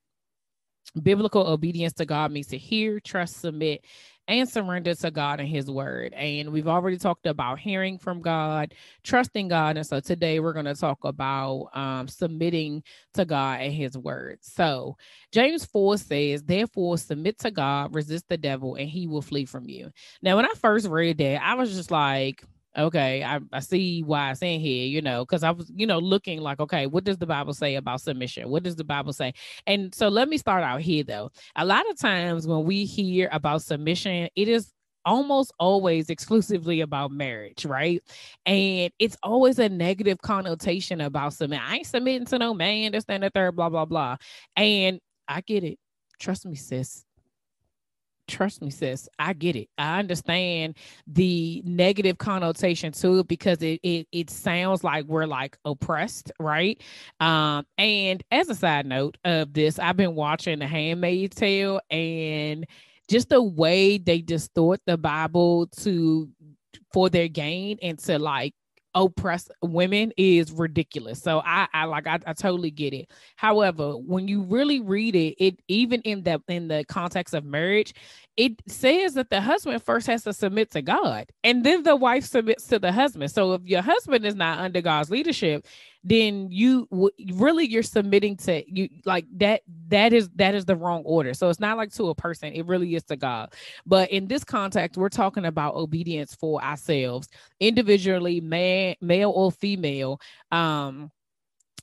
Biblical 1.01 1.47
obedience 1.47 1.93
to 1.93 2.05
God 2.05 2.31
means 2.31 2.47
to 2.47 2.57
hear, 2.57 2.99
trust, 2.99 3.41
submit, 3.41 3.85
and 4.27 4.47
surrender 4.47 4.93
to 4.93 5.11
God 5.11 5.39
and 5.39 5.49
His 5.49 5.69
word. 5.69 6.13
And 6.13 6.51
we've 6.51 6.67
already 6.67 6.97
talked 6.97 7.25
about 7.25 7.59
hearing 7.59 7.97
from 7.97 8.21
God, 8.21 8.75
trusting 9.03 9.47
God. 9.47 9.77
And 9.77 9.85
so 9.85 9.99
today 9.99 10.39
we're 10.39 10.53
going 10.53 10.65
to 10.65 10.75
talk 10.75 11.03
about 11.03 11.69
um, 11.73 12.07
submitting 12.07 12.83
to 13.15 13.25
God 13.25 13.61
and 13.61 13.73
His 13.73 13.97
word. 13.97 14.37
So 14.41 14.97
James 15.31 15.65
4 15.65 15.97
says, 15.97 16.43
Therefore, 16.43 16.97
submit 16.97 17.39
to 17.39 17.51
God, 17.51 17.95
resist 17.95 18.29
the 18.29 18.37
devil, 18.37 18.75
and 18.75 18.87
he 18.87 19.07
will 19.07 19.23
flee 19.23 19.45
from 19.45 19.67
you. 19.67 19.91
Now, 20.21 20.35
when 20.35 20.45
I 20.45 20.53
first 20.55 20.87
read 20.87 21.17
that, 21.17 21.41
I 21.41 21.55
was 21.55 21.75
just 21.75 21.91
like, 21.91 22.43
okay, 22.77 23.23
I, 23.23 23.39
I 23.51 23.59
see 23.59 24.01
why 24.03 24.31
it's 24.31 24.41
in 24.41 24.59
here, 24.59 24.85
you 24.85 25.01
know, 25.01 25.25
because 25.25 25.43
I 25.43 25.51
was, 25.51 25.71
you 25.75 25.87
know, 25.87 25.99
looking 25.99 26.41
like, 26.41 26.59
okay, 26.59 26.87
what 26.87 27.03
does 27.03 27.17
the 27.17 27.25
Bible 27.25 27.53
say 27.53 27.75
about 27.75 28.01
submission? 28.01 28.49
What 28.49 28.63
does 28.63 28.75
the 28.75 28.83
Bible 28.83 29.13
say? 29.13 29.33
And 29.67 29.93
so 29.93 30.07
let 30.07 30.29
me 30.29 30.37
start 30.37 30.63
out 30.63 30.81
here 30.81 31.03
though. 31.03 31.31
A 31.55 31.65
lot 31.65 31.89
of 31.89 31.97
times 31.99 32.47
when 32.47 32.63
we 32.63 32.85
hear 32.85 33.29
about 33.31 33.63
submission, 33.63 34.29
it 34.35 34.47
is 34.47 34.71
almost 35.05 35.51
always 35.59 36.09
exclusively 36.09 36.81
about 36.81 37.11
marriage, 37.11 37.65
right? 37.65 38.03
And 38.45 38.91
it's 38.99 39.17
always 39.23 39.57
a 39.57 39.69
negative 39.69 40.19
connotation 40.21 41.01
about 41.01 41.33
submit. 41.33 41.61
I 41.61 41.77
ain't 41.77 41.87
submitting 41.87 42.27
to 42.27 42.37
no 42.37 42.53
man, 42.53 42.91
this, 42.91 43.05
and 43.07 43.23
the 43.23 43.31
third, 43.31 43.55
blah, 43.55 43.69
blah, 43.69 43.85
blah. 43.85 44.17
And 44.55 44.99
I 45.27 45.41
get 45.41 45.63
it. 45.63 45.79
Trust 46.19 46.45
me, 46.45 46.55
sis 46.55 47.05
trust 48.29 48.61
me, 48.61 48.69
sis, 48.69 49.09
I 49.17 49.33
get 49.33 49.55
it. 49.55 49.67
I 49.77 49.99
understand 49.99 50.77
the 51.07 51.61
negative 51.65 52.17
connotation 52.17 52.91
to 52.93 53.19
it 53.19 53.27
because 53.27 53.61
it 53.61 53.79
it, 53.83 54.07
it 54.11 54.29
sounds 54.29 54.83
like 54.83 55.05
we're 55.05 55.25
like 55.25 55.57
oppressed, 55.65 56.31
right? 56.39 56.81
Um, 57.19 57.65
and 57.77 58.23
as 58.31 58.49
a 58.49 58.55
side 58.55 58.85
note 58.85 59.17
of 59.25 59.53
this, 59.53 59.79
I've 59.79 59.97
been 59.97 60.15
watching 60.15 60.59
The 60.59 60.67
Handmaid's 60.67 61.35
Tale 61.35 61.81
and 61.89 62.65
just 63.09 63.29
the 63.29 63.41
way 63.41 63.97
they 63.97 64.21
distort 64.21 64.79
the 64.85 64.97
Bible 64.97 65.67
to 65.77 66.29
for 66.93 67.09
their 67.09 67.27
gain 67.27 67.77
and 67.81 67.99
to 67.99 68.19
like 68.19 68.53
oppress 68.95 69.49
women 69.61 70.11
is 70.17 70.51
ridiculous. 70.51 71.21
So 71.21 71.41
I, 71.45 71.67
I 71.73 71.85
like 71.85 72.07
I, 72.07 72.19
I 72.25 72.33
totally 72.33 72.71
get 72.71 72.93
it. 72.93 73.09
However, 73.35 73.93
when 73.93 74.27
you 74.27 74.43
really 74.43 74.79
read 74.79 75.15
it, 75.15 75.35
it 75.43 75.59
even 75.67 76.01
in 76.01 76.23
the 76.23 76.41
in 76.47 76.67
the 76.67 76.83
context 76.87 77.33
of 77.33 77.45
marriage, 77.45 77.93
it 78.37 78.53
says 78.67 79.13
that 79.15 79.29
the 79.29 79.41
husband 79.41 79.83
first 79.83 80.07
has 80.07 80.23
to 80.23 80.33
submit 80.33 80.71
to 80.71 80.81
God 80.81 81.29
and 81.43 81.63
then 81.63 81.83
the 81.83 81.95
wife 81.95 82.25
submits 82.25 82.67
to 82.67 82.79
the 82.79 82.91
husband. 82.91 83.31
So 83.31 83.53
if 83.53 83.61
your 83.65 83.81
husband 83.81 84.25
is 84.25 84.35
not 84.35 84.59
under 84.59 84.81
God's 84.81 85.11
leadership, 85.11 85.65
then 86.03 86.47
you 86.49 86.87
w- 86.91 87.11
really 87.33 87.65
you're 87.65 87.83
submitting 87.83 88.37
to 88.37 88.63
you 88.71 88.89
like 89.05 89.25
that 89.37 89.61
that 89.89 90.13
is 90.13 90.29
that 90.35 90.55
is 90.55 90.65
the 90.65 90.75
wrong 90.75 91.03
order. 91.05 91.33
So 91.33 91.49
it's 91.49 91.59
not 91.59 91.77
like 91.77 91.91
to 91.93 92.09
a 92.09 92.15
person, 92.15 92.53
it 92.53 92.65
really 92.65 92.95
is 92.95 93.03
to 93.05 93.17
God. 93.17 93.53
But 93.85 94.11
in 94.11 94.27
this 94.27 94.43
context, 94.43 94.97
we're 94.97 95.09
talking 95.09 95.45
about 95.45 95.75
obedience 95.75 96.35
for 96.35 96.63
ourselves 96.63 97.27
individually, 97.59 98.41
man, 98.41 98.95
male 99.01 99.31
or 99.31 99.51
female. 99.51 100.21
Um 100.51 101.11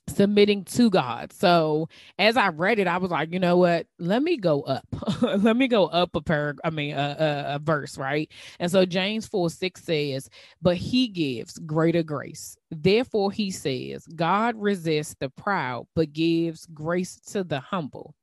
submitting 0.09 0.63
to 0.65 0.89
God. 0.89 1.33
So 1.33 1.89
as 2.17 2.37
I 2.37 2.49
read 2.49 2.79
it, 2.79 2.87
I 2.87 2.97
was 2.97 3.11
like, 3.11 3.31
you 3.31 3.39
know 3.39 3.57
what? 3.57 3.87
Let 3.99 4.23
me 4.23 4.37
go 4.37 4.61
up. 4.61 4.85
Let 5.21 5.57
me 5.57 5.67
go 5.67 5.85
up 5.87 6.15
a 6.15 6.21
paragraph. 6.21 6.61
I 6.63 6.69
mean, 6.69 6.93
a, 6.93 7.15
a, 7.19 7.55
a, 7.55 7.59
verse, 7.59 7.97
right? 7.97 8.31
And 8.59 8.71
so 8.71 8.85
James 8.85 9.27
4 9.27 9.49
6 9.49 9.83
says, 9.83 10.29
But 10.61 10.77
he 10.77 11.07
gives 11.07 11.57
greater 11.59 12.03
grace. 12.03 12.57
Therefore, 12.71 13.31
he 13.31 13.51
says, 13.51 14.05
God 14.07 14.55
resists 14.57 15.15
the 15.19 15.29
proud, 15.29 15.87
but 15.95 16.13
gives 16.13 16.65
grace 16.67 17.19
to 17.31 17.43
the 17.43 17.59
humble. 17.59 18.15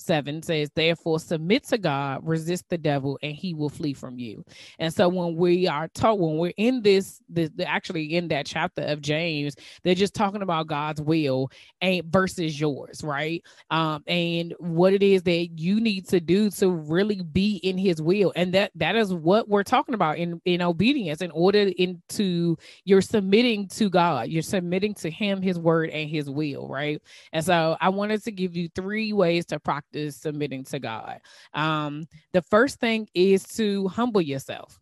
7 0.00 0.42
says, 0.42 0.70
Therefore, 0.74 1.20
submit 1.20 1.64
to 1.68 1.78
God, 1.78 2.20
resist 2.22 2.64
the 2.68 2.78
devil, 2.78 3.18
and 3.22 3.34
he 3.34 3.54
will 3.54 3.68
flee 3.68 3.92
from 3.92 4.18
you. 4.18 4.44
And 4.78 4.92
so, 4.92 5.08
when 5.08 5.36
we 5.36 5.66
are 5.68 5.88
taught, 5.88 6.18
when 6.18 6.38
we're 6.38 6.52
in 6.56 6.82
this, 6.82 7.20
this 7.28 7.50
actually 7.64 8.16
in 8.16 8.28
that 8.28 8.46
chapter 8.46 8.82
of 8.82 9.00
James, 9.00 9.54
they're 9.82 9.94
just 9.94 10.14
talking 10.14 10.42
about 10.42 10.66
God's 10.66 11.00
will 11.00 11.50
and 11.80 12.04
versus 12.04 12.58
yours, 12.58 13.02
right? 13.04 13.42
Um, 13.70 14.02
and 14.06 14.54
what 14.58 14.92
it 14.92 15.02
is 15.02 15.22
that 15.24 15.48
you 15.58 15.80
need 15.80 16.08
to 16.08 16.20
do 16.20 16.50
to 16.50 16.70
really 16.70 17.22
be 17.22 17.56
in 17.56 17.78
his 17.78 18.00
will. 18.00 18.32
And 18.36 18.54
that 18.54 18.72
that 18.76 18.96
is 18.96 19.12
what 19.12 19.48
we're 19.48 19.62
talking 19.62 19.94
about 19.94 20.18
in, 20.18 20.40
in 20.44 20.62
obedience, 20.62 21.22
in 21.22 21.30
order 21.30 21.70
into 21.76 22.56
you're 22.84 23.02
submitting 23.02 23.68
to 23.68 23.90
God, 23.90 24.28
you're 24.28 24.42
submitting 24.42 24.94
to 24.94 25.10
him, 25.10 25.42
his 25.42 25.58
word, 25.58 25.90
and 25.90 26.08
his 26.08 26.28
will, 26.30 26.68
right? 26.68 27.00
And 27.32 27.44
so 27.44 27.76
I 27.80 27.88
wanted 27.88 28.24
to 28.24 28.32
give 28.32 28.56
you 28.56 28.68
three 28.74 29.12
ways 29.12 29.46
to 29.46 29.60
practice 29.60 29.89
is 29.92 30.16
submitting 30.16 30.64
to 30.64 30.78
God. 30.78 31.20
Um, 31.54 32.06
the 32.32 32.42
first 32.42 32.80
thing 32.80 33.08
is 33.14 33.44
to 33.56 33.88
humble 33.88 34.20
yourself. 34.20 34.80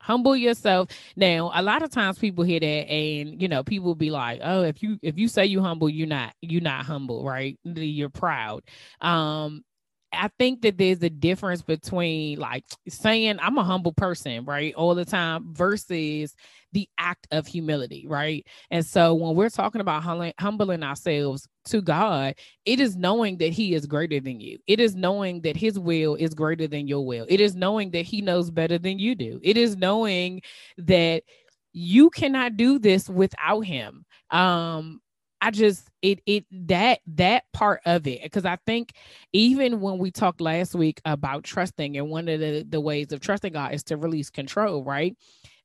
Humble 0.00 0.36
yourself. 0.36 0.90
Now 1.16 1.50
a 1.54 1.62
lot 1.62 1.82
of 1.82 1.90
times 1.90 2.18
people 2.18 2.44
hear 2.44 2.60
that 2.60 2.66
and 2.66 3.40
you 3.40 3.48
know 3.48 3.62
people 3.62 3.94
be 3.94 4.10
like 4.10 4.40
oh 4.44 4.62
if 4.62 4.82
you 4.82 4.98
if 5.00 5.16
you 5.16 5.28
say 5.28 5.46
you 5.46 5.62
humble 5.62 5.88
you're 5.88 6.06
not 6.06 6.34
you're 6.42 6.60
not 6.60 6.84
humble 6.84 7.24
right? 7.24 7.58
You're 7.64 8.10
proud. 8.10 8.64
Um 9.00 9.64
I 10.16 10.28
think 10.38 10.62
that 10.62 10.78
there's 10.78 11.02
a 11.02 11.10
difference 11.10 11.62
between 11.62 12.38
like 12.38 12.64
saying 12.88 13.38
I'm 13.40 13.58
a 13.58 13.64
humble 13.64 13.92
person, 13.92 14.44
right, 14.44 14.74
all 14.74 14.94
the 14.94 15.04
time 15.04 15.52
versus 15.54 16.34
the 16.72 16.88
act 16.98 17.28
of 17.30 17.46
humility, 17.46 18.06
right? 18.08 18.46
And 18.70 18.84
so 18.84 19.14
when 19.14 19.36
we're 19.36 19.50
talking 19.50 19.80
about 19.80 20.02
humbling 20.02 20.82
ourselves 20.82 21.48
to 21.66 21.80
God, 21.80 22.34
it 22.64 22.80
is 22.80 22.96
knowing 22.96 23.38
that 23.38 23.52
He 23.52 23.74
is 23.74 23.86
greater 23.86 24.20
than 24.20 24.40
you. 24.40 24.58
It 24.66 24.80
is 24.80 24.96
knowing 24.96 25.42
that 25.42 25.56
His 25.56 25.78
will 25.78 26.16
is 26.16 26.34
greater 26.34 26.66
than 26.66 26.88
your 26.88 27.06
will. 27.06 27.26
It 27.28 27.40
is 27.40 27.54
knowing 27.54 27.92
that 27.92 28.02
He 28.06 28.20
knows 28.20 28.50
better 28.50 28.78
than 28.78 28.98
you 28.98 29.14
do. 29.14 29.40
It 29.42 29.56
is 29.56 29.76
knowing 29.76 30.42
that 30.78 31.22
you 31.72 32.10
cannot 32.10 32.56
do 32.56 32.78
this 32.78 33.08
without 33.08 33.60
Him. 33.60 34.04
Um, 34.30 35.00
I 35.44 35.50
just 35.50 35.90
it 36.00 36.20
it 36.24 36.46
that 36.68 37.00
that 37.06 37.44
part 37.52 37.82
of 37.84 38.06
it 38.06 38.22
because 38.22 38.46
I 38.46 38.56
think 38.66 38.94
even 39.34 39.80
when 39.82 39.98
we 39.98 40.10
talked 40.10 40.40
last 40.40 40.74
week 40.74 41.02
about 41.04 41.44
trusting 41.44 41.98
and 41.98 42.08
one 42.08 42.28
of 42.28 42.40
the 42.40 42.64
the 42.66 42.80
ways 42.80 43.12
of 43.12 43.20
trusting 43.20 43.52
God 43.52 43.74
is 43.74 43.84
to 43.84 43.98
release 43.98 44.30
control, 44.30 44.82
right? 44.82 45.14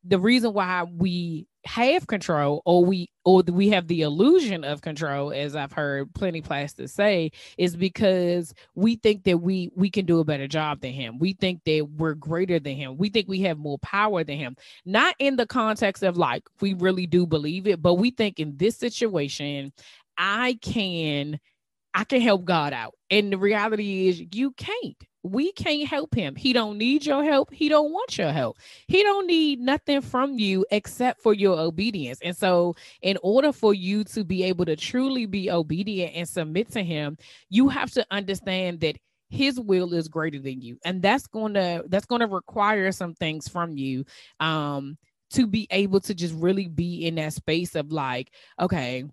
The 0.03 0.19
reason 0.19 0.53
why 0.53 0.83
we 0.83 1.47
have 1.65 2.07
control 2.07 2.61
or 2.65 2.85
we 2.85 3.09
or 3.25 3.43
we 3.51 3.69
have 3.69 3.87
the 3.87 4.01
illusion 4.01 4.63
of 4.63 4.81
control 4.81 5.31
as 5.33 5.55
i've 5.55 5.73
heard 5.73 6.11
plenty 6.13 6.41
pastors 6.41 6.93
say 6.93 7.29
is 7.57 7.75
because 7.75 8.53
we 8.75 8.95
think 8.95 9.23
that 9.25 9.37
we 9.37 9.69
we 9.75 9.89
can 9.89 10.05
do 10.05 10.19
a 10.19 10.23
better 10.23 10.47
job 10.47 10.79
than 10.81 10.93
him. 10.93 11.19
We 11.19 11.33
think 11.33 11.63
that 11.65 11.87
we're 11.97 12.13
greater 12.13 12.59
than 12.59 12.75
him. 12.75 12.97
We 12.97 13.09
think 13.09 13.27
we 13.27 13.41
have 13.41 13.57
more 13.57 13.77
power 13.79 14.23
than 14.23 14.37
him. 14.37 14.55
Not 14.85 15.15
in 15.19 15.35
the 15.35 15.45
context 15.45 16.03
of 16.03 16.17
like 16.17 16.43
we 16.61 16.73
really 16.73 17.07
do 17.07 17.25
believe 17.25 17.67
it 17.67 17.81
but 17.81 17.95
we 17.95 18.11
think 18.11 18.39
in 18.39 18.55
this 18.57 18.77
situation 18.77 19.73
i 20.17 20.57
can 20.61 21.39
i 21.93 22.03
can 22.03 22.21
help 22.21 22.45
god 22.45 22.73
out. 22.73 22.93
And 23.09 23.31
the 23.33 23.37
reality 23.37 24.07
is 24.07 24.23
you 24.31 24.51
can't 24.51 24.95
we 25.23 25.51
can't 25.51 25.87
help 25.87 26.15
him. 26.15 26.35
He 26.35 26.53
don't 26.53 26.77
need 26.77 27.05
your 27.05 27.23
help. 27.23 27.51
He 27.51 27.67
don't 27.67 27.91
want 27.91 28.17
your 28.17 28.31
help. 28.31 28.57
He 28.87 29.03
don't 29.03 29.27
need 29.27 29.59
nothing 29.59 30.01
from 30.01 30.39
you 30.39 30.65
except 30.71 31.21
for 31.21 31.33
your 31.33 31.59
obedience. 31.59 32.19
And 32.23 32.35
so 32.35 32.75
in 33.01 33.17
order 33.21 33.51
for 33.51 33.73
you 33.73 34.03
to 34.05 34.23
be 34.23 34.43
able 34.43 34.65
to 34.65 34.75
truly 34.75 35.25
be 35.25 35.51
obedient 35.51 36.15
and 36.15 36.27
submit 36.27 36.71
to 36.71 36.83
him 36.83 37.17
you 37.49 37.67
have 37.67 37.91
to 37.91 38.05
understand 38.11 38.79
that 38.81 38.97
his 39.29 39.59
will 39.59 39.93
is 39.93 40.07
greater 40.07 40.39
than 40.39 40.61
you. 40.61 40.77
And 40.83 41.01
that's 41.01 41.27
going 41.27 41.53
to 41.53 41.83
that's 41.87 42.05
going 42.05 42.21
to 42.21 42.27
require 42.27 42.91
some 42.91 43.13
things 43.13 43.47
from 43.47 43.77
you 43.77 44.05
um 44.39 44.97
to 45.31 45.45
be 45.45 45.67
able 45.69 45.99
to 45.99 46.15
just 46.15 46.33
really 46.35 46.67
be 46.67 47.05
in 47.05 47.15
that 47.15 47.33
space 47.33 47.75
of 47.75 47.91
like 47.91 48.31
okay 48.59 49.03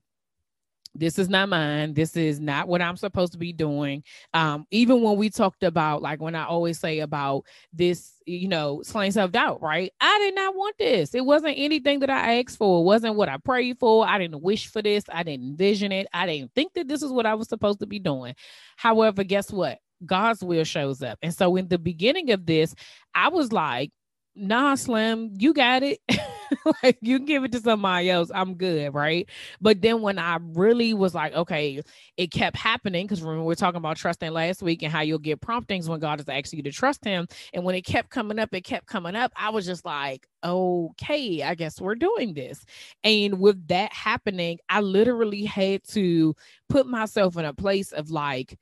this 0.98 1.18
is 1.18 1.28
not 1.28 1.48
mine. 1.48 1.94
This 1.94 2.16
is 2.16 2.40
not 2.40 2.68
what 2.68 2.82
i'm 2.82 2.96
supposed 2.96 3.32
to 3.32 3.38
be 3.38 3.52
doing. 3.52 4.02
Um 4.34 4.66
even 4.70 5.02
when 5.02 5.16
we 5.16 5.30
talked 5.30 5.62
about 5.62 6.02
like 6.02 6.20
when 6.20 6.34
i 6.34 6.44
always 6.44 6.78
say 6.78 7.00
about 7.00 7.44
this 7.72 8.14
you 8.26 8.48
know 8.48 8.82
slaying 8.82 9.12
self-doubt 9.12 9.62
right? 9.62 9.92
I 10.00 10.18
did 10.18 10.34
not 10.34 10.54
want 10.54 10.76
this. 10.78 11.14
It 11.14 11.24
wasn't 11.24 11.54
anything 11.56 12.00
that 12.00 12.10
i 12.10 12.40
asked 12.40 12.58
for. 12.58 12.80
It 12.80 12.84
wasn't 12.84 13.16
what 13.16 13.28
i 13.28 13.36
prayed 13.38 13.78
for. 13.78 14.06
I 14.06 14.18
didn't 14.18 14.42
wish 14.42 14.68
for 14.68 14.82
this. 14.82 15.04
I 15.12 15.22
didn't 15.22 15.46
envision 15.46 15.92
it. 15.92 16.06
I 16.12 16.26
didn't 16.26 16.52
think 16.54 16.74
that 16.74 16.88
this 16.88 17.02
is 17.02 17.12
what 17.12 17.26
i 17.26 17.34
was 17.34 17.48
supposed 17.48 17.80
to 17.80 17.86
be 17.86 17.98
doing. 17.98 18.34
However 18.76 19.24
guess 19.24 19.50
what? 19.50 19.78
God's 20.04 20.44
will 20.44 20.64
shows 20.64 21.02
up. 21.02 21.18
And 21.22 21.34
so 21.34 21.56
in 21.56 21.68
the 21.68 21.78
beginning 21.78 22.30
of 22.30 22.46
this 22.46 22.74
i 23.14 23.28
was 23.28 23.52
like 23.52 23.92
nah, 24.36 24.74
Slim, 24.74 25.32
you 25.38 25.54
got 25.54 25.82
it. 25.82 25.98
like 26.82 26.98
you 27.00 27.18
give 27.18 27.44
it 27.44 27.52
to 27.52 27.60
somebody 27.60 28.10
else, 28.10 28.30
I'm 28.34 28.54
good, 28.54 28.94
right? 28.94 29.28
But 29.60 29.82
then 29.82 30.02
when 30.02 30.18
I 30.18 30.38
really 30.40 30.94
was 30.94 31.14
like, 31.14 31.34
okay, 31.34 31.82
it 32.16 32.30
kept 32.30 32.56
happening 32.56 33.06
because 33.06 33.22
remember 33.22 33.44
we 33.44 33.52
are 33.52 33.56
talking 33.56 33.78
about 33.78 33.96
trusting 33.96 34.30
last 34.30 34.62
week 34.62 34.82
and 34.82 34.92
how 34.92 35.00
you'll 35.00 35.18
get 35.18 35.40
promptings 35.40 35.88
when 35.88 36.00
God 36.00 36.20
is 36.20 36.28
asking 36.28 36.58
you 36.58 36.62
to 36.64 36.72
trust 36.72 37.04
Him. 37.04 37.26
And 37.52 37.64
when 37.64 37.74
it 37.74 37.82
kept 37.82 38.10
coming 38.10 38.38
up, 38.38 38.54
it 38.54 38.62
kept 38.64 38.86
coming 38.86 39.16
up. 39.16 39.32
I 39.36 39.50
was 39.50 39.66
just 39.66 39.84
like, 39.84 40.26
okay, 40.44 41.42
I 41.42 41.54
guess 41.54 41.80
we're 41.80 41.94
doing 41.94 42.34
this. 42.34 42.64
And 43.04 43.40
with 43.40 43.66
that 43.68 43.92
happening, 43.92 44.58
I 44.68 44.80
literally 44.80 45.44
had 45.44 45.84
to 45.88 46.34
put 46.68 46.86
myself 46.86 47.36
in 47.36 47.44
a 47.44 47.54
place 47.54 47.92
of 47.92 48.10
like, 48.10 48.58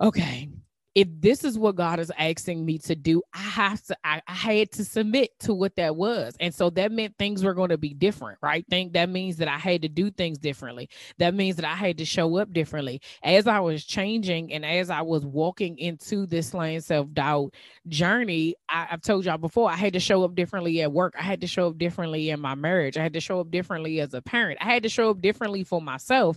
okay, 0.00 0.48
if 0.94 1.06
this 1.20 1.44
is 1.44 1.56
what 1.56 1.76
God 1.76 2.00
is 2.00 2.10
asking 2.18 2.66
me 2.66 2.78
to 2.78 2.96
do, 2.96 3.22
I 3.32 3.38
have 3.38 3.82
to, 3.84 3.96
I, 4.02 4.20
I, 4.26 4.34
had 4.34 4.72
to 4.72 4.84
submit 4.84 5.38
to 5.40 5.54
what 5.54 5.76
that 5.76 5.94
was. 5.94 6.34
And 6.40 6.52
so 6.52 6.68
that 6.70 6.90
meant 6.90 7.16
things 7.16 7.44
were 7.44 7.54
going 7.54 7.68
to 7.70 7.78
be 7.78 7.94
different, 7.94 8.38
right? 8.42 8.64
Think 8.68 8.94
that 8.94 9.08
means 9.08 9.36
that 9.36 9.46
I 9.46 9.58
had 9.58 9.82
to 9.82 9.88
do 9.88 10.10
things 10.10 10.38
differently. 10.38 10.88
That 11.18 11.34
means 11.34 11.56
that 11.56 11.64
I 11.64 11.76
had 11.76 11.98
to 11.98 12.04
show 12.04 12.36
up 12.38 12.52
differently. 12.52 13.00
As 13.22 13.46
I 13.46 13.60
was 13.60 13.84
changing 13.84 14.52
and 14.52 14.66
as 14.66 14.90
I 14.90 15.02
was 15.02 15.24
walking 15.24 15.78
into 15.78 16.26
this 16.26 16.48
slaying 16.48 16.80
self 16.80 17.12
doubt 17.12 17.54
journey, 17.86 18.56
I, 18.68 18.88
I've 18.90 19.02
told 19.02 19.24
y'all 19.24 19.38
before, 19.38 19.70
I 19.70 19.76
had 19.76 19.92
to 19.92 20.00
show 20.00 20.24
up 20.24 20.34
differently 20.34 20.82
at 20.82 20.92
work. 20.92 21.14
I 21.16 21.22
had 21.22 21.40
to 21.42 21.46
show 21.46 21.68
up 21.68 21.78
differently 21.78 22.30
in 22.30 22.40
my 22.40 22.56
marriage. 22.56 22.96
I 22.96 23.02
had 23.02 23.12
to 23.12 23.20
show 23.20 23.38
up 23.38 23.50
differently 23.52 24.00
as 24.00 24.12
a 24.12 24.22
parent. 24.22 24.58
I 24.60 24.64
had 24.64 24.82
to 24.82 24.88
show 24.88 25.10
up 25.10 25.20
differently 25.20 25.62
for 25.62 25.80
myself 25.80 26.36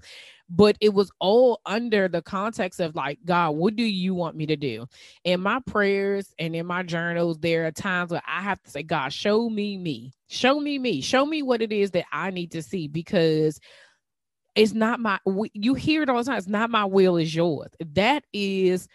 but 0.50 0.78
it 0.82 0.94
was 0.94 1.12
all 1.20 1.62
under 1.66 2.08
the 2.08 2.22
context 2.22 2.80
of 2.80 2.96
like 2.96 3.20
god 3.26 3.52
what 3.52 3.76
do 3.76 3.84
you 3.84 4.14
want 4.14 4.36
me 4.36 4.46
to 4.46 4.56
do? 4.56 4.86
In 5.24 5.42
my 5.42 5.60
prayers 5.66 6.34
and 6.38 6.56
in 6.56 6.66
my 6.66 6.84
journals 6.84 7.40
there 7.40 7.66
are 7.66 7.72
times 7.72 8.12
where 8.12 8.24
i 8.28 8.42
have 8.42 8.62
to 8.64 8.70
say 8.72 8.84
god 8.84 9.14
show 9.14 9.50
me 9.50 9.78
me. 9.78 10.14
Show 10.28 10.60
me 10.60 10.80
me. 10.80 11.02
Show 11.02 11.26
me 11.26 11.42
what 11.42 11.62
it 11.62 11.72
is 11.72 11.92
that 11.92 12.06
i 12.12 12.32
need 12.32 12.52
to 12.52 12.62
see 12.62 12.88
because 12.88 13.60
it's 14.56 14.74
not 14.74 15.00
my 15.00 15.20
you 15.54 15.74
hear 15.74 16.04
it 16.04 16.10
all 16.10 16.18
the 16.18 16.24
time 16.24 16.38
it's 16.38 16.48
not 16.48 16.70
my 16.70 16.86
will 16.86 17.18
is 17.18 17.34
yours. 17.34 17.70
That 17.94 18.24
is 18.34 18.88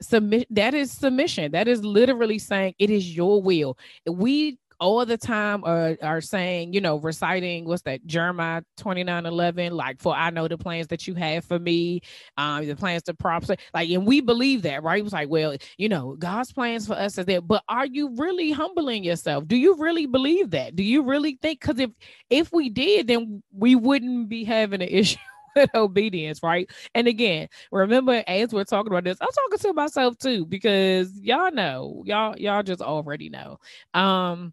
submit 0.00 0.46
that 0.50 0.74
is 0.74 0.92
submission. 0.92 1.52
That 1.52 1.68
is 1.68 1.84
literally 1.84 2.38
saying 2.38 2.74
it 2.78 2.90
is 2.90 3.14
your 3.16 3.42
will. 3.42 3.78
We 4.06 4.58
all 4.80 5.04
the 5.04 5.16
time 5.16 5.64
are, 5.64 5.96
are 6.02 6.20
saying, 6.20 6.72
you 6.72 6.80
know, 6.80 6.96
reciting 6.96 7.64
what's 7.64 7.82
that, 7.82 8.04
Jeremiah 8.06 8.62
29 8.76 9.26
11, 9.26 9.72
like, 9.74 10.00
for 10.00 10.14
I 10.14 10.30
know 10.30 10.48
the 10.48 10.58
plans 10.58 10.88
that 10.88 11.06
you 11.06 11.14
have 11.14 11.44
for 11.44 11.58
me, 11.58 12.00
um, 12.36 12.66
the 12.66 12.76
plans 12.76 13.02
to 13.04 13.14
prosper. 13.14 13.56
Like, 13.74 13.90
and 13.90 14.06
we 14.06 14.20
believe 14.20 14.62
that, 14.62 14.82
right? 14.82 15.00
It 15.00 15.04
was 15.04 15.12
like, 15.12 15.28
well, 15.28 15.56
you 15.76 15.88
know, 15.88 16.16
God's 16.18 16.52
plans 16.52 16.86
for 16.86 16.94
us 16.94 17.18
is 17.18 17.26
there, 17.26 17.40
but 17.40 17.64
are 17.68 17.86
you 17.86 18.14
really 18.16 18.50
humbling 18.52 19.04
yourself? 19.04 19.46
Do 19.46 19.56
you 19.56 19.76
really 19.76 20.06
believe 20.06 20.50
that? 20.50 20.76
Do 20.76 20.82
you 20.82 21.02
really 21.02 21.38
think? 21.42 21.60
Because 21.60 21.80
if 21.80 21.90
if 22.30 22.52
we 22.52 22.68
did, 22.70 23.06
then 23.08 23.42
we 23.52 23.74
wouldn't 23.74 24.28
be 24.28 24.44
having 24.44 24.82
an 24.82 24.88
issue 24.90 25.18
with 25.56 25.70
obedience, 25.74 26.42
right? 26.42 26.70
And 26.94 27.08
again, 27.08 27.48
remember 27.72 28.22
as 28.26 28.52
we're 28.52 28.64
talking 28.64 28.92
about 28.92 29.04
this, 29.04 29.18
I'm 29.20 29.28
talking 29.28 29.58
to 29.58 29.72
myself 29.72 30.18
too, 30.18 30.46
because 30.46 31.18
y'all 31.20 31.50
know, 31.52 32.02
y'all, 32.06 32.36
y'all 32.38 32.62
just 32.62 32.80
already 32.82 33.28
know. 33.28 33.58
Um, 33.94 34.52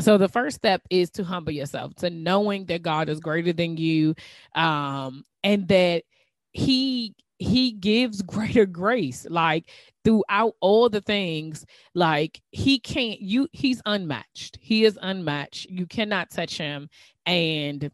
so 0.00 0.18
the 0.18 0.28
first 0.28 0.56
step 0.56 0.82
is 0.90 1.10
to 1.12 1.24
humble 1.24 1.52
yourself, 1.52 1.94
to 1.96 2.10
knowing 2.10 2.66
that 2.66 2.82
God 2.82 3.08
is 3.08 3.20
greater 3.20 3.52
than 3.52 3.76
you, 3.76 4.14
um, 4.54 5.24
and 5.42 5.68
that 5.68 6.04
He 6.52 7.14
he 7.38 7.72
gives 7.72 8.22
greater 8.22 8.66
grace 8.66 9.26
like 9.28 9.70
throughout 10.04 10.54
all 10.60 10.88
the 10.88 11.00
things 11.00 11.66
like 11.94 12.40
he 12.50 12.78
can't 12.78 13.20
you 13.20 13.48
he's 13.52 13.82
unmatched. 13.86 14.58
He 14.60 14.84
is 14.84 14.98
unmatched. 15.02 15.66
You 15.70 15.86
cannot 15.86 16.30
touch 16.30 16.56
him. 16.58 16.88
And 17.26 17.90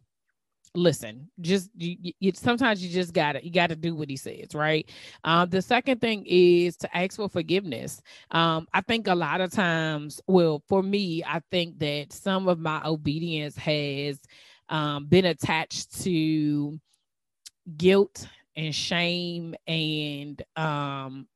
listen 0.75 1.29
just 1.39 1.69
you, 1.77 2.13
you, 2.19 2.31
sometimes 2.33 2.83
you 2.83 2.89
just 2.89 3.13
gotta 3.13 3.43
you 3.43 3.51
gotta 3.51 3.75
do 3.75 3.95
what 3.95 4.09
he 4.09 4.17
says 4.17 4.55
right? 4.55 4.89
Um 5.23 5.49
the 5.49 5.61
second 5.61 6.01
thing 6.01 6.25
is 6.25 6.75
to 6.77 6.97
ask 6.97 7.17
for 7.17 7.29
forgiveness. 7.29 8.01
Um 8.31 8.67
i 8.73 8.81
think 8.81 9.07
a 9.07 9.15
lot 9.15 9.41
of 9.41 9.51
times 9.51 10.21
well 10.27 10.63
for 10.67 10.81
me 10.81 11.23
i 11.23 11.41
think 11.51 11.77
that 11.79 12.11
some 12.11 12.47
of 12.47 12.59
my 12.59 12.81
obedience 12.85 13.55
has 13.57 14.19
um 14.69 15.05
been 15.05 15.25
attached 15.25 16.01
to 16.03 16.79
guilt 17.77 18.27
and 18.55 18.73
shame 18.73 19.55
and 19.67 20.41
um 20.55 21.27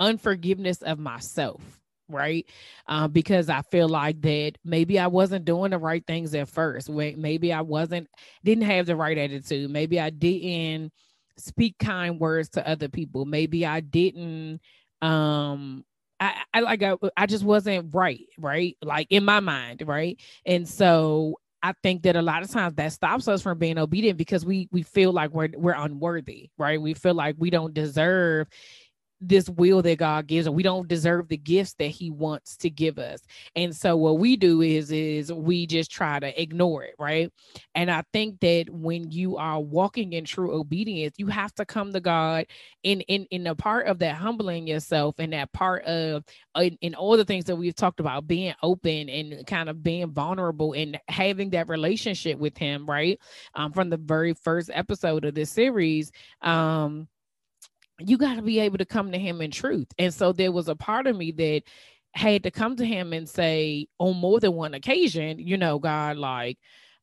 unforgiveness 0.00 0.82
of 0.82 0.98
myself 0.98 1.60
right? 2.08 2.46
Um, 2.86 3.10
because 3.12 3.48
i 3.48 3.62
feel 3.62 3.88
like 3.88 4.20
that 4.22 4.52
maybe 4.64 4.98
i 4.98 5.06
wasn't 5.06 5.44
doing 5.44 5.70
the 5.70 5.78
right 5.78 6.04
things 6.06 6.34
at 6.34 6.48
first 6.48 6.88
maybe 6.90 7.52
i 7.52 7.60
wasn't 7.60 8.08
didn't 8.44 8.64
have 8.64 8.86
the 8.86 8.96
right 8.96 9.16
attitude 9.16 9.70
maybe 9.70 9.98
i 10.00 10.10
didn't 10.10 10.92
speak 11.36 11.76
kind 11.78 12.20
words 12.20 12.50
to 12.50 12.68
other 12.68 12.88
people 12.88 13.24
maybe 13.24 13.64
i 13.66 13.80
didn't 13.80 14.60
um 15.02 15.84
I, 16.20 16.42
I 16.54 16.60
like 16.60 16.82
I, 16.82 16.96
I 17.16 17.26
just 17.26 17.44
wasn't 17.44 17.94
right 17.94 18.26
right? 18.38 18.76
Like 18.82 19.08
in 19.10 19.24
my 19.24 19.40
mind 19.40 19.82
right? 19.86 20.18
And 20.46 20.68
so 20.68 21.38
I 21.62 21.72
think 21.82 22.02
that 22.02 22.14
a 22.14 22.22
lot 22.22 22.42
of 22.42 22.50
times 22.50 22.74
that 22.74 22.92
stops 22.92 23.26
us 23.26 23.40
from 23.40 23.58
being 23.58 23.78
obedient 23.78 24.18
because 24.18 24.44
we 24.44 24.68
we 24.70 24.82
feel 24.82 25.12
like 25.12 25.30
we're 25.30 25.48
we're 25.56 25.72
unworthy, 25.72 26.50
right? 26.58 26.80
We 26.80 26.94
feel 26.94 27.14
like 27.14 27.36
we 27.38 27.50
don't 27.50 27.72
deserve 27.74 28.48
this 29.20 29.48
will 29.48 29.82
that 29.82 29.98
God 29.98 30.26
gives 30.26 30.46
and 30.46 30.54
we 30.54 30.62
don't 30.62 30.88
deserve 30.88 31.28
the 31.28 31.36
gifts 31.36 31.74
that 31.74 31.86
he 31.86 32.10
wants 32.10 32.56
to 32.58 32.70
give 32.70 32.98
us. 32.98 33.20
And 33.56 33.74
so 33.74 33.96
what 33.96 34.18
we 34.18 34.36
do 34.36 34.60
is 34.60 34.90
is 34.90 35.32
we 35.32 35.66
just 35.66 35.90
try 35.90 36.18
to 36.20 36.40
ignore 36.40 36.84
it, 36.84 36.94
right? 36.98 37.32
And 37.74 37.90
I 37.90 38.02
think 38.12 38.40
that 38.40 38.66
when 38.70 39.10
you 39.10 39.36
are 39.36 39.60
walking 39.60 40.12
in 40.12 40.24
true 40.24 40.52
obedience, 40.54 41.14
you 41.18 41.28
have 41.28 41.54
to 41.54 41.64
come 41.64 41.92
to 41.92 42.00
God 42.00 42.46
in 42.82 43.00
in 43.02 43.26
in 43.30 43.46
a 43.46 43.54
part 43.54 43.86
of 43.86 43.98
that 44.00 44.16
humbling 44.16 44.66
yourself 44.66 45.16
and 45.18 45.32
that 45.32 45.52
part 45.52 45.84
of 45.84 46.24
in, 46.56 46.76
in 46.80 46.94
all 46.94 47.16
the 47.16 47.24
things 47.24 47.44
that 47.46 47.56
we've 47.56 47.74
talked 47.74 48.00
about 48.00 48.26
being 48.26 48.54
open 48.62 49.08
and 49.08 49.46
kind 49.46 49.68
of 49.68 49.82
being 49.82 50.10
vulnerable 50.12 50.72
and 50.72 50.98
having 51.08 51.50
that 51.50 51.68
relationship 51.68 52.38
with 52.38 52.56
him, 52.58 52.86
right? 52.86 53.18
Um 53.54 53.72
from 53.72 53.90
the 53.90 53.96
very 53.96 54.34
first 54.34 54.70
episode 54.72 55.24
of 55.24 55.34
this 55.34 55.50
series 55.50 56.12
um 56.42 57.08
you 57.98 58.18
got 58.18 58.36
to 58.36 58.42
be 58.42 58.60
able 58.60 58.78
to 58.78 58.84
come 58.84 59.12
to 59.12 59.18
him 59.18 59.40
in 59.40 59.50
truth. 59.50 59.88
And 59.98 60.12
so 60.12 60.32
there 60.32 60.52
was 60.52 60.68
a 60.68 60.76
part 60.76 61.06
of 61.06 61.16
me 61.16 61.32
that 61.32 61.62
had 62.14 62.44
to 62.44 62.50
come 62.50 62.76
to 62.76 62.84
him 62.84 63.12
and 63.12 63.28
say 63.28 63.88
on 63.98 64.16
more 64.16 64.40
than 64.40 64.52
one 64.54 64.74
occasion, 64.74 65.38
you 65.38 65.56
know, 65.56 65.78
God, 65.78 66.16
like, 66.16 66.58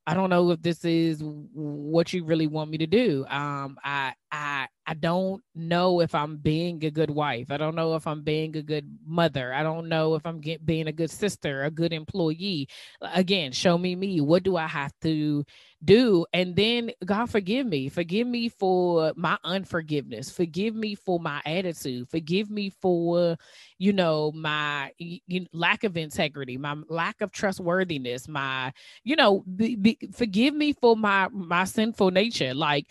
I 0.07 0.13
don't 0.13 0.29
know 0.29 0.51
if 0.51 0.61
this 0.61 0.83
is 0.83 1.21
what 1.21 2.11
you 2.11 2.23
really 2.23 2.47
want 2.47 2.71
me 2.71 2.79
to 2.79 2.87
do. 2.87 3.25
Um, 3.29 3.77
I 3.83 4.13
I 4.31 4.67
I 4.91 4.93
don't 4.93 5.41
know 5.55 6.01
if 6.01 6.13
I'm 6.13 6.35
being 6.35 6.83
a 6.83 6.91
good 6.91 7.11
wife. 7.11 7.49
I 7.49 7.55
don't 7.55 7.75
know 7.75 7.95
if 7.95 8.05
I'm 8.05 8.23
being 8.23 8.57
a 8.57 8.61
good 8.61 8.85
mother. 9.05 9.53
I 9.53 9.63
don't 9.63 9.87
know 9.87 10.15
if 10.15 10.25
I'm 10.25 10.41
get, 10.41 10.65
being 10.65 10.87
a 10.87 10.91
good 10.91 11.09
sister, 11.09 11.63
a 11.63 11.71
good 11.71 11.93
employee. 11.93 12.67
Again, 13.01 13.53
show 13.53 13.77
me 13.77 13.95
me. 13.95 14.19
What 14.19 14.43
do 14.43 14.57
I 14.57 14.67
have 14.67 14.91
to 15.03 15.45
do? 15.81 16.25
And 16.33 16.57
then 16.57 16.91
God 17.05 17.29
forgive 17.29 17.67
me. 17.67 17.87
Forgive 17.87 18.27
me 18.27 18.49
for 18.49 19.13
my 19.15 19.37
unforgiveness. 19.45 20.29
Forgive 20.29 20.75
me 20.75 20.95
for 20.95 21.21
my 21.21 21.41
attitude. 21.45 22.09
Forgive 22.09 22.49
me 22.49 22.69
for, 22.81 23.37
you 23.77 23.93
know, 23.93 24.33
my 24.33 24.91
you, 24.97 25.45
lack 25.53 25.85
of 25.85 25.95
integrity, 25.95 26.57
my 26.57 26.75
lack 26.89 27.21
of 27.21 27.31
trustworthiness, 27.31 28.27
my, 28.27 28.73
you 29.05 29.15
know, 29.15 29.45
be, 29.55 29.77
be, 29.77 29.97
forgive 30.13 30.53
me 30.53 30.73
for 30.73 30.97
my 30.97 31.29
my 31.31 31.63
sinful 31.63 32.11
nature. 32.11 32.53
Like 32.53 32.87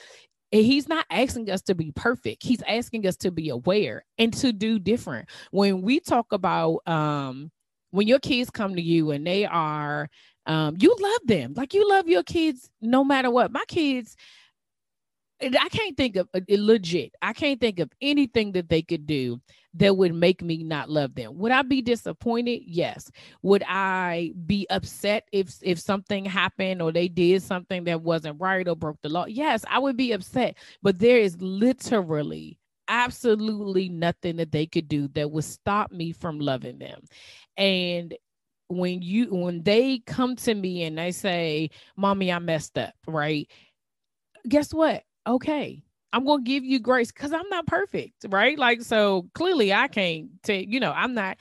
and 0.53 0.65
he's 0.65 0.89
not 0.89 1.07
asking 1.11 1.51
us 1.51 1.63
to 1.63 1.75
be 1.75 1.93
perfect. 1.93 2.43
He's 2.43 2.63
asking 2.67 3.07
us 3.07 3.17
to 3.19 3.31
be 3.31 3.51
aware 3.51 4.05
and 4.19 4.33
to 4.35 4.53
do 4.53 4.79
different. 4.79 5.29
When 5.51 5.83
we 5.83 6.01
talk 6.01 6.33
about 6.33 6.87
um 6.87 7.51
when 7.91 8.07
your 8.07 8.19
kids 8.21 8.51
come 8.51 8.77
to 8.77 8.83
you 8.83 9.11
and 9.11 9.27
they 9.27 9.45
are 9.47 10.09
um 10.47 10.77
you 10.81 10.95
love 10.99 11.21
them. 11.25 11.55
Like 11.57 11.75
you 11.75 11.89
love 11.89 12.09
your 12.09 12.23
kids 12.23 12.71
no 12.81 13.05
matter 13.05 13.31
what. 13.31 13.53
My 13.53 13.65
kids 13.69 14.17
I 15.43 15.69
can't 15.71 15.97
think 15.97 16.17
of 16.17 16.29
uh, 16.35 16.41
legit. 16.49 17.15
I 17.23 17.33
can't 17.33 17.61
think 17.61 17.79
of 17.79 17.91
anything 18.01 18.53
that 18.53 18.69
they 18.69 18.83
could 18.83 19.07
do 19.07 19.41
that 19.75 19.97
would 19.97 20.15
make 20.15 20.43
me 20.43 20.63
not 20.63 20.91
love 20.91 21.15
them. 21.15 21.39
Would 21.39 21.53
I 21.53 21.63
be 21.63 21.81
disappointed? 21.81 22.63
Yes. 22.67 23.11
Would 23.43 23.63
I 23.67 24.33
be 24.47 24.67
upset 24.69 25.25
if 25.33 25.55
if 25.63 25.79
something 25.79 26.25
happened 26.25 26.83
or 26.83 26.93
they 26.93 27.09
did 27.09 27.43
something 27.43 27.85
that 27.85 28.03
wasn't 28.03 28.41
right 28.41 28.67
or 28.69 28.77
broke 28.77 28.99
the 29.03 29.09
law? 29.09 29.27
Yes, 29.27 29.65
I 29.69 29.79
would 29.79 29.97
be 29.97 30.13
upset. 30.13 30.57
But 30.83 30.99
there 30.99 31.19
is 31.19 31.41
literally 31.41 32.59
absolutely 32.89 33.89
nothing 33.89 34.37
that 34.37 34.53
they 34.53 34.67
could 34.67 34.89
do 34.89 35.09
that 35.09 35.31
would 35.31 35.45
stop 35.45 35.93
me 35.93 36.13
from 36.13 36.39
loving 36.41 36.79
them. 36.79 37.01
And 37.57 38.15
when 38.69 39.03
you 39.03 39.27
when 39.35 39.63
they 39.63 40.01
come 40.07 40.37
to 40.37 40.55
me 40.55 40.85
and 40.85 40.99
they 40.99 41.13
say, 41.13 41.71
"Mommy, 41.97 42.31
I 42.33 42.39
messed 42.41 42.77
up," 42.79 42.95
right? 43.07 43.49
Guess 44.49 44.73
what? 44.75 45.05
Okay, 45.27 45.83
I'm 46.13 46.25
going 46.25 46.45
to 46.45 46.49
give 46.49 46.65
you 46.65 46.81
grace 46.81 47.13
because 47.13 47.33
I'm 47.33 47.49
not 47.51 47.67
perfect, 47.67 48.27
right? 48.31 48.59
Like, 48.59 48.83
so 48.83 49.29
clearly 49.35 49.73
I 49.73 49.87
can't 49.87 50.31
take, 50.43 50.69
you 50.69 50.81
know, 50.81 50.93
I'm 50.93 51.15
not, 51.15 51.37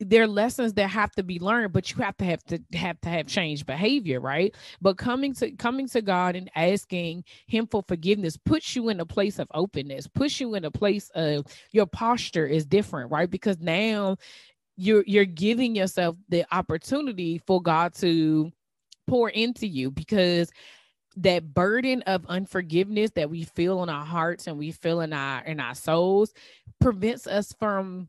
there 0.00 0.24
are 0.24 0.26
lessons 0.26 0.72
that 0.74 0.88
have 0.88 1.12
to 1.12 1.22
be 1.22 1.38
learned, 1.38 1.72
but 1.72 1.90
you 1.90 1.98
have 2.02 2.16
to 2.16 2.24
have 2.24 2.42
to 2.44 2.58
have 2.74 3.00
to 3.02 3.08
have 3.08 3.26
changed 3.26 3.66
behavior, 3.66 4.20
right? 4.20 4.54
But 4.80 4.96
coming 4.98 5.34
to 5.34 5.52
coming 5.52 5.86
to 5.90 6.02
God 6.02 6.34
and 6.34 6.50
asking 6.56 7.24
him 7.46 7.68
for 7.70 7.84
forgiveness 7.86 8.36
puts 8.36 8.74
you 8.74 8.88
in 8.88 9.00
a 9.00 9.06
place 9.06 9.38
of 9.38 9.48
openness, 9.54 10.08
puts 10.08 10.40
you 10.40 10.54
in 10.54 10.64
a 10.64 10.70
place 10.70 11.10
of 11.14 11.46
your 11.72 11.86
posture 11.86 12.46
is 12.46 12.66
different, 12.66 13.12
right? 13.12 13.30
Because 13.30 13.58
now 13.60 14.16
you're 14.76 15.04
you're 15.06 15.24
giving 15.24 15.74
yourself 15.76 16.16
the 16.28 16.44
opportunity 16.54 17.40
for 17.46 17.60
God 17.62 17.94
to 17.96 18.50
pour 19.08 19.30
into 19.30 19.66
you 19.66 19.90
because 19.90 20.50
that 21.16 21.52
burden 21.54 22.02
of 22.02 22.24
unforgiveness 22.26 23.10
that 23.16 23.30
we 23.30 23.44
feel 23.44 23.82
in 23.82 23.88
our 23.88 24.04
hearts 24.04 24.46
and 24.46 24.58
we 24.58 24.70
feel 24.70 25.00
in 25.00 25.12
our 25.12 25.44
in 25.44 25.60
our 25.60 25.74
souls 25.74 26.32
prevents 26.80 27.26
us 27.26 27.52
from 27.58 28.08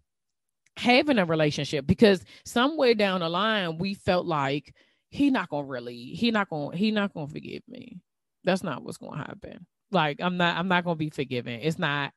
having 0.78 1.18
a 1.18 1.26
relationship 1.26 1.86
because 1.86 2.24
somewhere 2.46 2.94
down 2.94 3.20
the 3.20 3.30
line 3.30 3.78
we 3.78 3.94
felt 3.94 4.26
like 4.26 4.74
he 5.10 5.30
not 5.30 5.50
gonna 5.50 5.68
really 5.68 5.96
he 5.96 6.32
not 6.32 6.50
gonna 6.50 6.76
he 6.76 6.92
not 6.92 7.14
gonna 7.14 7.28
forgive 7.28 7.64
me. 7.68 8.00
That's 8.44 8.64
not 8.64 8.84
what's 8.84 8.98
gonna 8.98 9.18
happen. 9.18 9.66
Like 9.92 10.22
i'm 10.22 10.38
not 10.38 10.58
i'm 10.58 10.70
not 10.70 10.86
gonna 10.86 10.96
be 10.96 11.10
forgiven 11.10 11.60
it's 11.62 11.78
not 11.78 12.14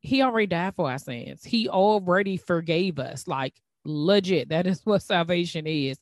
he 0.00 0.22
already 0.22 0.46
died 0.46 0.74
for 0.76 0.90
our 0.90 0.98
sins. 0.98 1.44
He 1.44 1.68
already 1.68 2.36
forgave 2.36 2.98
us. 2.98 3.26
Like 3.26 3.54
legit 3.84 4.50
that 4.50 4.66
is 4.66 4.80
what 4.84 5.02
salvation 5.02 5.66
is 5.66 5.98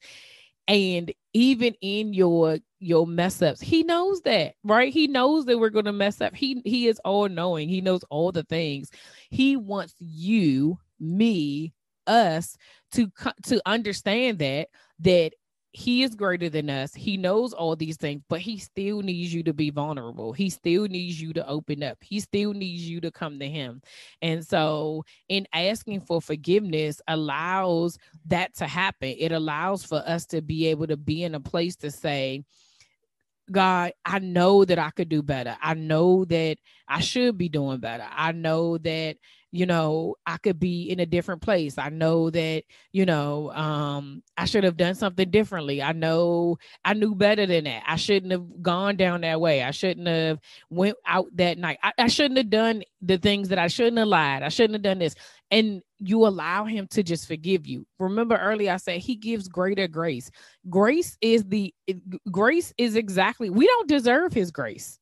and 0.69 1.13
even 1.33 1.75
in 1.81 2.13
your 2.13 2.59
your 2.79 3.07
mess 3.07 3.41
ups 3.41 3.61
he 3.61 3.83
knows 3.83 4.21
that 4.23 4.55
right? 4.65 4.93
He 4.93 5.07
knows 5.07 5.47
that 5.47 5.59
we're 5.59 5.71
going 5.71 5.87
to 5.87 5.93
mess 5.93 6.21
up. 6.21 6.35
He 6.35 6.61
he 6.65 6.89
is 6.89 7.01
all 7.05 7.29
knowing. 7.29 7.69
He 7.69 7.81
knows 7.81 8.05
all 8.11 8.33
the 8.33 8.43
things. 8.45 8.91
He 9.31 9.57
wants 9.57 9.95
you 9.99 10.79
me 11.01 11.73
us 12.07 12.57
to 12.93 13.11
to 13.45 13.61
understand 13.67 14.39
that 14.39 14.69
that 15.01 15.33
he 15.77 16.03
is 16.03 16.15
greater 16.15 16.49
than 16.49 16.71
us. 16.71 16.95
He 16.95 17.19
knows 17.19 17.53
all 17.53 17.77
these 17.77 17.99
things, 17.99 18.23
but 18.31 18.41
he 18.41 18.57
still 18.57 19.03
needs 19.03 19.35
you 19.35 19.43
to 19.43 19.53
be 19.53 19.69
vulnerable. 19.69 20.33
He 20.33 20.49
still 20.49 20.85
needs 20.85 21.21
you 21.21 21.35
to 21.35 21.47
open 21.47 21.83
up. 21.83 21.99
He 22.01 22.19
still 22.21 22.55
needs 22.55 22.89
you 22.89 22.99
to 23.03 23.11
come 23.11 23.39
to 23.41 23.47
him. 23.47 23.83
And 24.23 24.45
so, 24.45 25.05
in 25.29 25.47
asking 25.53 26.01
for 26.01 26.23
forgiveness, 26.23 27.03
allows 27.07 27.99
that 28.25 28.55
to 28.55 28.67
happen. 28.67 29.17
It 29.19 29.33
allows 29.33 29.85
for 29.85 30.03
us 30.07 30.25
to 30.29 30.41
be 30.41 30.69
able 30.69 30.87
to 30.87 30.97
be 30.97 31.25
in 31.25 31.35
a 31.35 31.41
place 31.41 31.77
to 31.77 31.91
say, 31.91 32.43
God, 33.53 33.93
I 34.03 34.19
know 34.19 34.65
that 34.65 34.79
I 34.79 34.89
could 34.89 35.11
do 35.11 35.23
better. 35.23 35.59
I 35.61 35.75
know 35.75 36.25
that 36.25 36.57
I 36.89 37.01
should 37.01 37.37
be 37.37 37.51
doing 37.51 37.81
better. 37.81 38.07
I 38.11 38.33
know 38.33 38.79
that 38.79 39.19
you 39.57 39.65
know 39.65 40.15
i 40.27 40.37
could 40.37 40.59
be 40.61 40.91
in 40.91 41.01
a 41.01 41.07
different 41.07 41.41
place. 41.41 41.79
I 41.79 41.89
know 41.89 42.29
that 42.31 42.65
you 42.93 43.07
know 43.07 43.51
um 43.53 44.23
i 44.37 44.45
should 44.45 44.65
have 44.65 44.77
done 44.77 44.95
something 44.95 45.31
differently. 45.31 45.83
I 45.83 45.93
know 45.93 46.59
i 46.85 46.93
knew 46.93 47.15
better 47.15 47.47
than 47.47 47.65
that. 47.65 47.83
I 47.87 47.97
shouldn't 47.97 48.33
have 48.33 48.63
gone 48.63 48.97
down 48.97 49.23
that 49.23 49.41
way. 49.41 49.63
I 49.63 49.71
shouldn't 49.71 50.07
have 50.07 50.41
went 50.69 50.97
out 51.07 51.27
that 51.37 51.59
night. 51.59 51.79
I, 51.83 51.93
I 51.99 52.09
shouldn't 52.09 52.37
have 52.37 52.51
done 52.51 52.83
the 53.01 53.19
things 53.19 53.49
that 53.49 53.59
i 53.59 53.69
shouldn't 53.69 53.99
have 53.99 54.09
lied. 54.09 54.43
I 54.43 54.49
shouldn't 54.49 54.75
have 54.75 54.83
done 54.83 54.99
this. 54.99 55.15
And 55.51 55.81
you 56.01 56.27
allow 56.27 56.65
him 56.65 56.87
to 56.89 57.03
just 57.03 57.27
forgive 57.27 57.67
you. 57.67 57.87
Remember 57.99 58.37
earlier 58.37 58.73
i 58.73 58.77
said 58.77 59.01
he 59.01 59.17
gives 59.17 59.49
greater 59.49 59.89
grace. 59.89 60.31
Grace 60.69 61.17
is 61.23 61.45
the 61.45 61.75
grace 62.31 62.75
is 62.77 62.97
exactly 62.97 63.49
we 63.49 63.67
don't 63.67 63.89
deserve 63.89 64.35
his 64.35 64.51
grace 64.51 64.99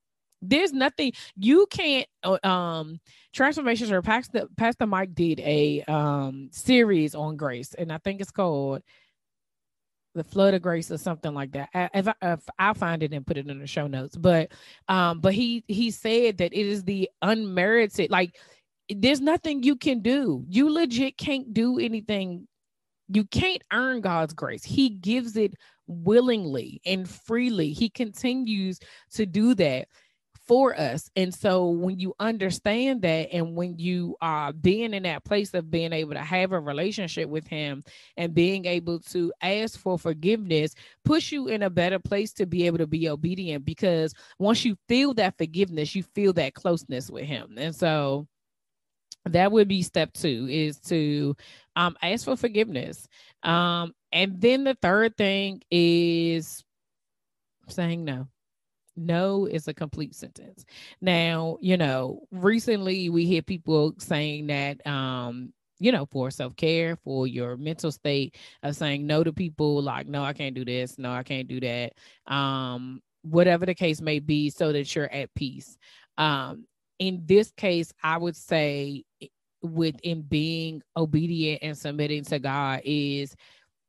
there's 0.49 0.73
nothing 0.73 1.13
you 1.37 1.67
can't 1.71 2.07
uh, 2.23 2.39
um 2.47 3.01
transformations 3.33 3.91
or 3.91 4.03
pastor 4.03 4.47
pastor 4.57 4.87
mike 4.87 5.15
did 5.15 5.41
a 5.41 5.83
um 5.83 6.49
series 6.53 7.15
on 7.15 7.37
grace 7.37 7.75
and 7.75 7.93
i 7.93 7.99
think 7.99 8.21
it's 8.21 8.31
called 8.31 8.83
the 10.15 10.25
flood 10.25 10.55
of 10.55 10.63
grace 10.63 10.93
or 10.93 10.97
something 10.97 11.35
like 11.35 11.51
that. 11.51 11.69
If, 11.75 12.07
I, 12.07 12.15
if 12.23 12.41
i'll 12.61 12.75
find 12.75 13.03
it 13.03 13.13
and 13.13 13.27
put 13.27 13.37
it 13.37 13.49
in 13.49 13.59
the 13.59 13.67
show 13.67 13.89
notes 13.89 14.17
but 14.17 14.53
um 14.87 15.21
but 15.21 15.35
he 15.35 15.65
he 15.67 15.91
said 15.91 16.39
that 16.39 16.53
it 16.55 16.67
is 16.67 16.85
the 16.85 17.11
unmerited 17.21 18.13
like 18.13 18.37
there's 18.89 19.21
nothing 19.21 19.63
you 19.63 19.77
can 19.77 20.01
do. 20.01 20.45
You 20.49 20.71
legit 20.71 21.17
can't 21.17 21.55
do 21.55 21.79
anything. 21.79 22.47
You 23.09 23.25
can't 23.25 23.63
earn 23.73 24.01
god's 24.01 24.35
grace. 24.35 24.65
He 24.65 24.91
gives 24.91 25.37
it 25.37 25.55
willingly 25.87 26.81
and 26.85 27.09
freely. 27.09 27.73
He 27.73 27.89
continues 27.89 28.79
to 29.13 29.27
do 29.27 29.55
that 29.57 29.89
for 30.47 30.79
us. 30.79 31.11
And 31.17 31.35
so 31.35 31.71
when 31.71 31.99
you 31.99 32.15
understand 32.21 33.03
that 33.03 33.29
and 33.33 33.55
when 33.57 33.79
you 33.79 34.17
are 34.21 34.53
being 34.53 34.93
in 34.93 35.05
that 35.05 35.25
place 35.25 35.55
of 35.55 35.71
being 35.71 35.93
able 35.93 36.15
to 36.15 36.21
have 36.21 36.53
a 36.53 36.61
relationship 36.61 37.29
with 37.29 37.47
him 37.47 37.83
and 38.17 38.35
being 38.35 38.67
able 38.67 39.01
to 39.01 39.33
ask 39.41 39.79
for 39.79 39.99
forgiveness, 39.99 40.75
push 41.05 41.33
you 41.33 41.49
in 41.49 41.63
a 41.63 41.71
better 41.71 41.99
place 41.99 42.33
to 42.35 42.47
be 42.47 42.67
able 42.67 42.79
to 42.79 42.87
be 42.87 43.09
obedient 43.09 43.65
because 43.65 44.15
once 44.39 44.65
you 44.65 44.77
feel 44.89 45.15
that 45.15 45.39
forgiveness, 45.39 45.95
you 45.95 46.03
feel 46.15 46.33
that 46.35 46.55
closeness 46.55 47.11
with 47.11 47.25
him. 47.25 47.55
And 47.57 47.75
so 47.75 48.27
that 49.27 49.51
would 49.51 49.69
be 49.69 49.83
step 49.83 50.13
two 50.13 50.47
is 50.51 50.79
to 50.81 51.35
um, 51.77 51.97
ask 52.03 52.27
for 52.27 52.37
forgiveness. 52.37 53.09
Um, 53.43 53.95
and 54.13 54.41
then 54.41 54.65
the 54.65 54.75
third 54.75 55.17
thing 55.17 55.63
is 55.71 56.63
saying 57.69 58.05
no 58.05 58.29
no 58.97 59.47
is 59.47 59.69
a 59.69 59.75
complete 59.75 60.15
sentence. 60.15 60.65
Now, 61.01 61.59
you 61.61 61.77
know, 61.77 62.21
recently 62.31 63.09
we 63.09 63.27
hear 63.27 63.43
people 63.43 63.95
saying 63.99 64.49
that 64.49 64.87
um 64.87 65.53
you 65.81 65.93
know, 65.93 66.07
for 66.07 66.31
self 66.31 66.57
care, 66.57 66.97
for 66.97 67.27
your 67.27 67.57
mental 67.57 67.91
state 67.91 68.37
of 68.63 68.77
saying 68.77 69.07
no 69.07 69.25
to 69.25 69.33
people 69.33 69.83
like, 69.83 70.07
no, 70.07 70.25
I 70.25 70.33
can't 70.33 70.55
do 70.55 70.65
this, 70.65 70.99
no, 70.99 71.13
I 71.13 71.23
can't 71.23 71.49
do 71.49 71.61
that, 71.61 71.93
um, 72.33 73.03
whatever 73.23 73.67
the 73.67 73.75
case 73.75 74.01
may 74.01 74.19
be, 74.19 74.51
so 74.51 74.73
that 74.73 74.95
you're 74.95 75.13
at 75.13 75.35
peace. 75.35 75.77
Um, 76.17 76.67
in 76.99 77.23
this 77.27 77.51
case, 77.53 77.93
I 78.03 78.19
would 78.19 78.37
say, 78.37 79.05
within 79.63 80.23
being 80.23 80.83
obedient 80.97 81.63
and 81.63 81.77
submitting 81.77 82.25
to 82.25 82.39
God, 82.39 82.81
is 82.85 83.35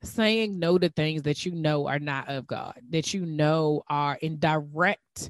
saying 0.05 0.59
no 0.59 0.77
to 0.77 0.89
things 0.89 1.23
that 1.23 1.45
you 1.45 1.53
know 1.53 1.87
are 1.87 1.99
not 1.99 2.29
of 2.29 2.47
God, 2.47 2.79
that 2.89 3.13
you 3.13 3.25
know 3.25 3.83
are 3.89 4.15
in 4.21 4.39
direct 4.39 5.29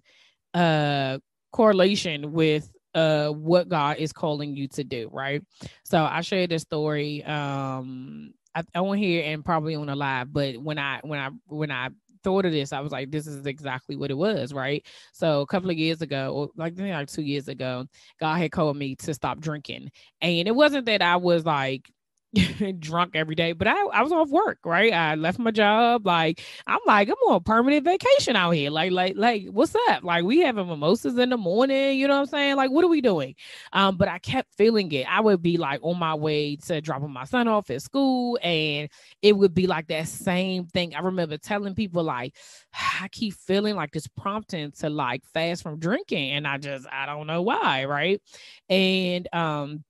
uh 0.53 1.19
correlation 1.51 2.31
with 2.33 2.71
uh 2.93 3.29
what 3.29 3.69
God 3.69 3.97
is 3.97 4.13
calling 4.13 4.55
you 4.55 4.67
to 4.69 4.83
do, 4.83 5.09
right? 5.11 5.41
So 5.83 6.03
I 6.03 6.21
shared 6.21 6.51
this 6.51 6.63
story 6.63 7.23
um 7.23 8.33
I, 8.55 8.63
I 8.73 8.81
won't 8.81 8.99
hear 8.99 9.23
and 9.25 9.43
probably 9.43 9.75
on 9.75 9.89
a 9.89 9.95
live, 9.95 10.31
but 10.31 10.57
when 10.57 10.79
I 10.79 10.99
when 11.03 11.19
I 11.19 11.29
when 11.47 11.71
I 11.71 11.89
thought 12.25 12.45
of 12.45 12.51
this, 12.51 12.73
I 12.73 12.79
was 12.81 12.91
like, 12.91 13.11
this 13.11 13.27
is 13.27 13.45
exactly 13.45 13.95
what 13.95 14.11
it 14.11 14.17
was, 14.17 14.51
right? 14.51 14.85
So 15.13 15.41
a 15.41 15.45
couple 15.45 15.69
of 15.69 15.77
years 15.77 16.01
ago, 16.01 16.33
or 16.33 16.49
like 16.57 16.77
like 16.77 17.07
two 17.07 17.21
years 17.21 17.47
ago, 17.47 17.85
God 18.19 18.37
had 18.37 18.51
called 18.51 18.75
me 18.75 18.95
to 18.97 19.13
stop 19.13 19.39
drinking. 19.39 19.91
And 20.21 20.47
it 20.47 20.55
wasn't 20.55 20.87
that 20.87 21.01
I 21.01 21.17
was 21.17 21.45
like 21.45 21.89
drunk 22.79 23.11
every 23.15 23.35
day, 23.35 23.53
but 23.53 23.67
I, 23.67 23.85
I 23.87 24.01
was 24.01 24.11
off 24.11 24.29
work, 24.29 24.59
right? 24.65 24.91
I 24.91 25.15
left 25.15 25.39
my 25.39 25.51
job. 25.51 26.05
Like, 26.05 26.41
I'm 26.67 26.79
like, 26.85 27.07
I'm 27.09 27.15
on 27.29 27.43
permanent 27.43 27.85
vacation 27.85 28.35
out 28.35 28.51
here. 28.51 28.69
Like, 28.69 28.91
like, 28.91 29.13
like, 29.15 29.47
what's 29.47 29.75
up? 29.89 30.03
Like, 30.03 30.23
we 30.25 30.39
having 30.39 30.67
mimosas 30.67 31.17
in 31.17 31.29
the 31.29 31.37
morning, 31.37 31.97
you 31.97 32.07
know 32.07 32.15
what 32.15 32.21
I'm 32.21 32.25
saying? 32.27 32.55
Like, 32.57 32.71
what 32.71 32.83
are 32.83 32.89
we 32.89 33.01
doing? 33.01 33.35
Um, 33.73 33.95
but 33.95 34.07
I 34.07 34.19
kept 34.19 34.53
feeling 34.55 34.91
it. 34.91 35.07
I 35.09 35.21
would 35.21 35.41
be 35.41 35.57
like 35.57 35.79
on 35.83 35.97
my 35.97 36.13
way 36.15 36.57
to 36.67 36.81
dropping 36.81 37.11
my 37.13 37.23
son 37.25 37.47
off 37.47 37.69
at 37.69 37.81
school, 37.81 38.37
and 38.43 38.89
it 39.21 39.37
would 39.37 39.53
be 39.53 39.67
like 39.67 39.87
that 39.87 40.07
same 40.07 40.65
thing. 40.65 40.95
I 40.95 40.99
remember 40.99 41.37
telling 41.37 41.75
people, 41.75 42.03
like, 42.03 42.35
I 43.01 43.07
keep 43.09 43.33
feeling 43.33 43.75
like 43.75 43.91
this 43.91 44.07
prompting 44.07 44.71
to 44.79 44.89
like 44.89 45.23
fast 45.33 45.63
from 45.63 45.79
drinking, 45.79 46.31
and 46.31 46.47
I 46.47 46.57
just 46.57 46.85
I 46.91 47.05
don't 47.05 47.27
know 47.27 47.41
why, 47.43 47.85
right? 47.85 48.21
And 48.69 49.27
um, 49.33 49.83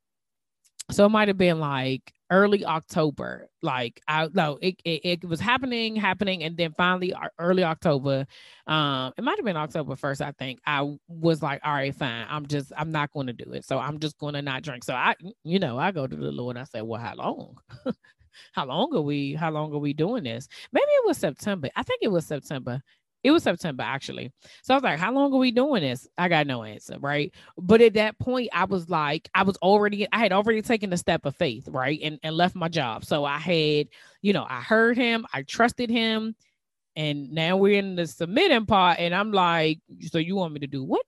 so 0.91 1.05
it 1.05 1.09
might 1.09 1.27
have 1.27 1.37
been 1.37 1.59
like 1.59 2.13
early 2.29 2.65
October. 2.65 3.47
Like 3.61 4.01
I 4.07 4.29
no, 4.33 4.57
it, 4.61 4.75
it, 4.85 5.01
it 5.03 5.25
was 5.25 5.39
happening, 5.39 5.95
happening, 5.95 6.43
and 6.43 6.57
then 6.57 6.73
finally 6.77 7.13
uh, 7.13 7.29
early 7.39 7.63
October. 7.63 8.25
Um, 8.67 9.13
it 9.17 9.23
might 9.23 9.37
have 9.37 9.45
been 9.45 9.57
October 9.57 9.95
first. 9.95 10.21
I 10.21 10.31
think 10.33 10.59
I 10.65 10.95
was 11.07 11.41
like, 11.41 11.61
all 11.63 11.73
right, 11.73 11.95
fine. 11.95 12.27
I'm 12.29 12.47
just 12.47 12.71
I'm 12.77 12.91
not 12.91 13.11
going 13.11 13.27
to 13.27 13.33
do 13.33 13.51
it. 13.53 13.65
So 13.65 13.79
I'm 13.79 13.99
just 13.99 14.17
going 14.19 14.33
to 14.35 14.41
not 14.41 14.63
drink. 14.63 14.83
So 14.83 14.93
I, 14.93 15.15
you 15.43 15.59
know, 15.59 15.77
I 15.77 15.91
go 15.91 16.07
to 16.07 16.15
the 16.15 16.31
Lord. 16.31 16.57
And 16.57 16.61
I 16.63 16.65
said, 16.65 16.83
well, 16.83 17.01
how 17.01 17.15
long? 17.15 17.57
how 18.53 18.65
long 18.65 18.95
are 18.95 19.01
we? 19.01 19.33
How 19.35 19.51
long 19.51 19.73
are 19.73 19.79
we 19.79 19.93
doing 19.93 20.23
this? 20.23 20.47
Maybe 20.71 20.85
it 20.85 21.07
was 21.07 21.17
September. 21.17 21.69
I 21.75 21.83
think 21.83 21.99
it 22.03 22.11
was 22.11 22.25
September. 22.25 22.81
It 23.25 23.31
was 23.31 23.41
September 23.41 23.81
actually. 23.81 24.31
So 24.61 24.75
I 24.75 24.77
was 24.77 24.83
like, 24.83 24.99
how 24.99 25.11
long 25.11 25.33
are 25.33 25.39
we 25.39 25.49
doing 25.49 25.81
this? 25.81 26.07
I 26.15 26.29
got 26.29 26.45
no 26.45 26.61
answer, 26.61 26.99
right? 26.99 27.33
But 27.57 27.81
at 27.81 27.95
that 27.95 28.19
point, 28.19 28.49
I 28.53 28.65
was 28.65 28.87
like, 28.87 29.27
I 29.33 29.41
was 29.41 29.57
already, 29.57 30.05
I 30.13 30.19
had 30.19 30.31
already 30.31 30.61
taken 30.61 30.91
the 30.91 30.97
step 30.97 31.25
of 31.25 31.35
faith, 31.35 31.67
right? 31.67 31.99
And, 32.03 32.19
and 32.21 32.37
left 32.37 32.53
my 32.53 32.67
job. 32.67 33.03
So 33.03 33.25
I 33.25 33.39
had, 33.39 33.87
you 34.21 34.31
know, 34.31 34.45
I 34.47 34.61
heard 34.61 34.95
him, 34.95 35.25
I 35.33 35.41
trusted 35.41 35.89
him. 35.89 36.35
And 36.95 37.31
now 37.31 37.57
we're 37.57 37.79
in 37.79 37.95
the 37.95 38.05
submitting 38.05 38.67
part. 38.67 38.99
And 38.99 39.15
I'm 39.15 39.31
like, 39.31 39.79
so 40.03 40.19
you 40.19 40.35
want 40.35 40.53
me 40.53 40.59
to 40.59 40.67
do 40.67 40.83
what 40.83 41.01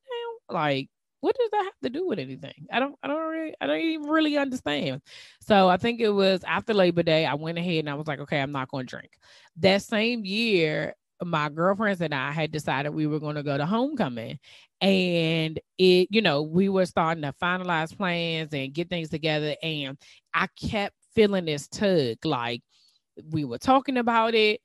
now? 0.49 0.55
Like, 0.55 0.89
what 1.19 1.35
does 1.37 1.51
that 1.51 1.65
have 1.65 1.79
to 1.83 1.89
do 1.91 2.07
with 2.07 2.17
anything? 2.17 2.65
I 2.71 2.79
don't, 2.79 2.95
I 3.03 3.09
don't 3.09 3.29
really, 3.29 3.53
I 3.61 3.67
don't 3.67 3.79
even 3.79 4.09
really 4.09 4.37
understand. 4.39 5.03
So 5.41 5.69
I 5.69 5.77
think 5.77 6.01
it 6.01 6.09
was 6.09 6.43
after 6.43 6.73
Labor 6.73 7.03
Day, 7.03 7.27
I 7.27 7.35
went 7.35 7.59
ahead 7.59 7.81
and 7.81 7.91
I 7.91 7.93
was 7.93 8.07
like, 8.07 8.21
okay, 8.21 8.41
I'm 8.41 8.51
not 8.51 8.71
going 8.71 8.87
to 8.87 8.95
drink. 8.95 9.11
That 9.57 9.83
same 9.83 10.25
year, 10.25 10.95
my 11.23 11.49
girlfriends 11.49 12.01
and 12.01 12.13
I 12.13 12.31
had 12.31 12.51
decided 12.51 12.91
we 12.91 13.07
were 13.07 13.19
going 13.19 13.35
to 13.35 13.43
go 13.43 13.57
to 13.57 13.65
homecoming. 13.65 14.39
And 14.81 15.59
it, 15.77 16.07
you 16.11 16.21
know, 16.21 16.43
we 16.43 16.69
were 16.69 16.85
starting 16.85 17.23
to 17.23 17.33
finalize 17.41 17.95
plans 17.95 18.53
and 18.53 18.73
get 18.73 18.89
things 18.89 19.09
together. 19.09 19.55
And 19.63 19.97
I 20.33 20.47
kept 20.59 20.95
feeling 21.15 21.45
this 21.45 21.67
tug, 21.67 22.17
like 22.23 22.61
we 23.31 23.45
were 23.45 23.57
talking 23.57 23.97
about 23.97 24.35
it. 24.35 24.61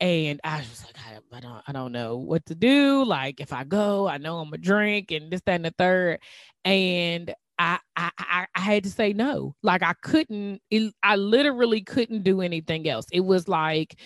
And 0.00 0.40
I 0.44 0.58
was 0.58 0.84
like, 0.84 0.96
I, 0.98 1.36
I 1.36 1.40
don't, 1.40 1.62
I 1.68 1.72
don't 1.72 1.92
know 1.92 2.16
what 2.16 2.44
to 2.46 2.54
do. 2.56 3.04
Like, 3.04 3.40
if 3.40 3.52
I 3.52 3.64
go, 3.64 4.08
I 4.08 4.18
know 4.18 4.38
I'm 4.38 4.52
a 4.52 4.58
drink 4.58 5.12
and 5.12 5.30
this, 5.30 5.42
that, 5.46 5.54
and 5.54 5.64
the 5.64 5.74
third. 5.78 6.18
And 6.64 7.32
I, 7.58 7.78
I 7.96 8.46
I 8.54 8.60
had 8.60 8.84
to 8.84 8.90
say 8.90 9.12
no. 9.12 9.54
Like 9.62 9.82
I 9.82 9.94
couldn't. 10.02 10.60
It, 10.70 10.92
I 11.02 11.16
literally 11.16 11.82
couldn't 11.82 12.22
do 12.22 12.40
anything 12.40 12.88
else. 12.88 13.06
It 13.12 13.20
was 13.20 13.48
like 13.48 13.98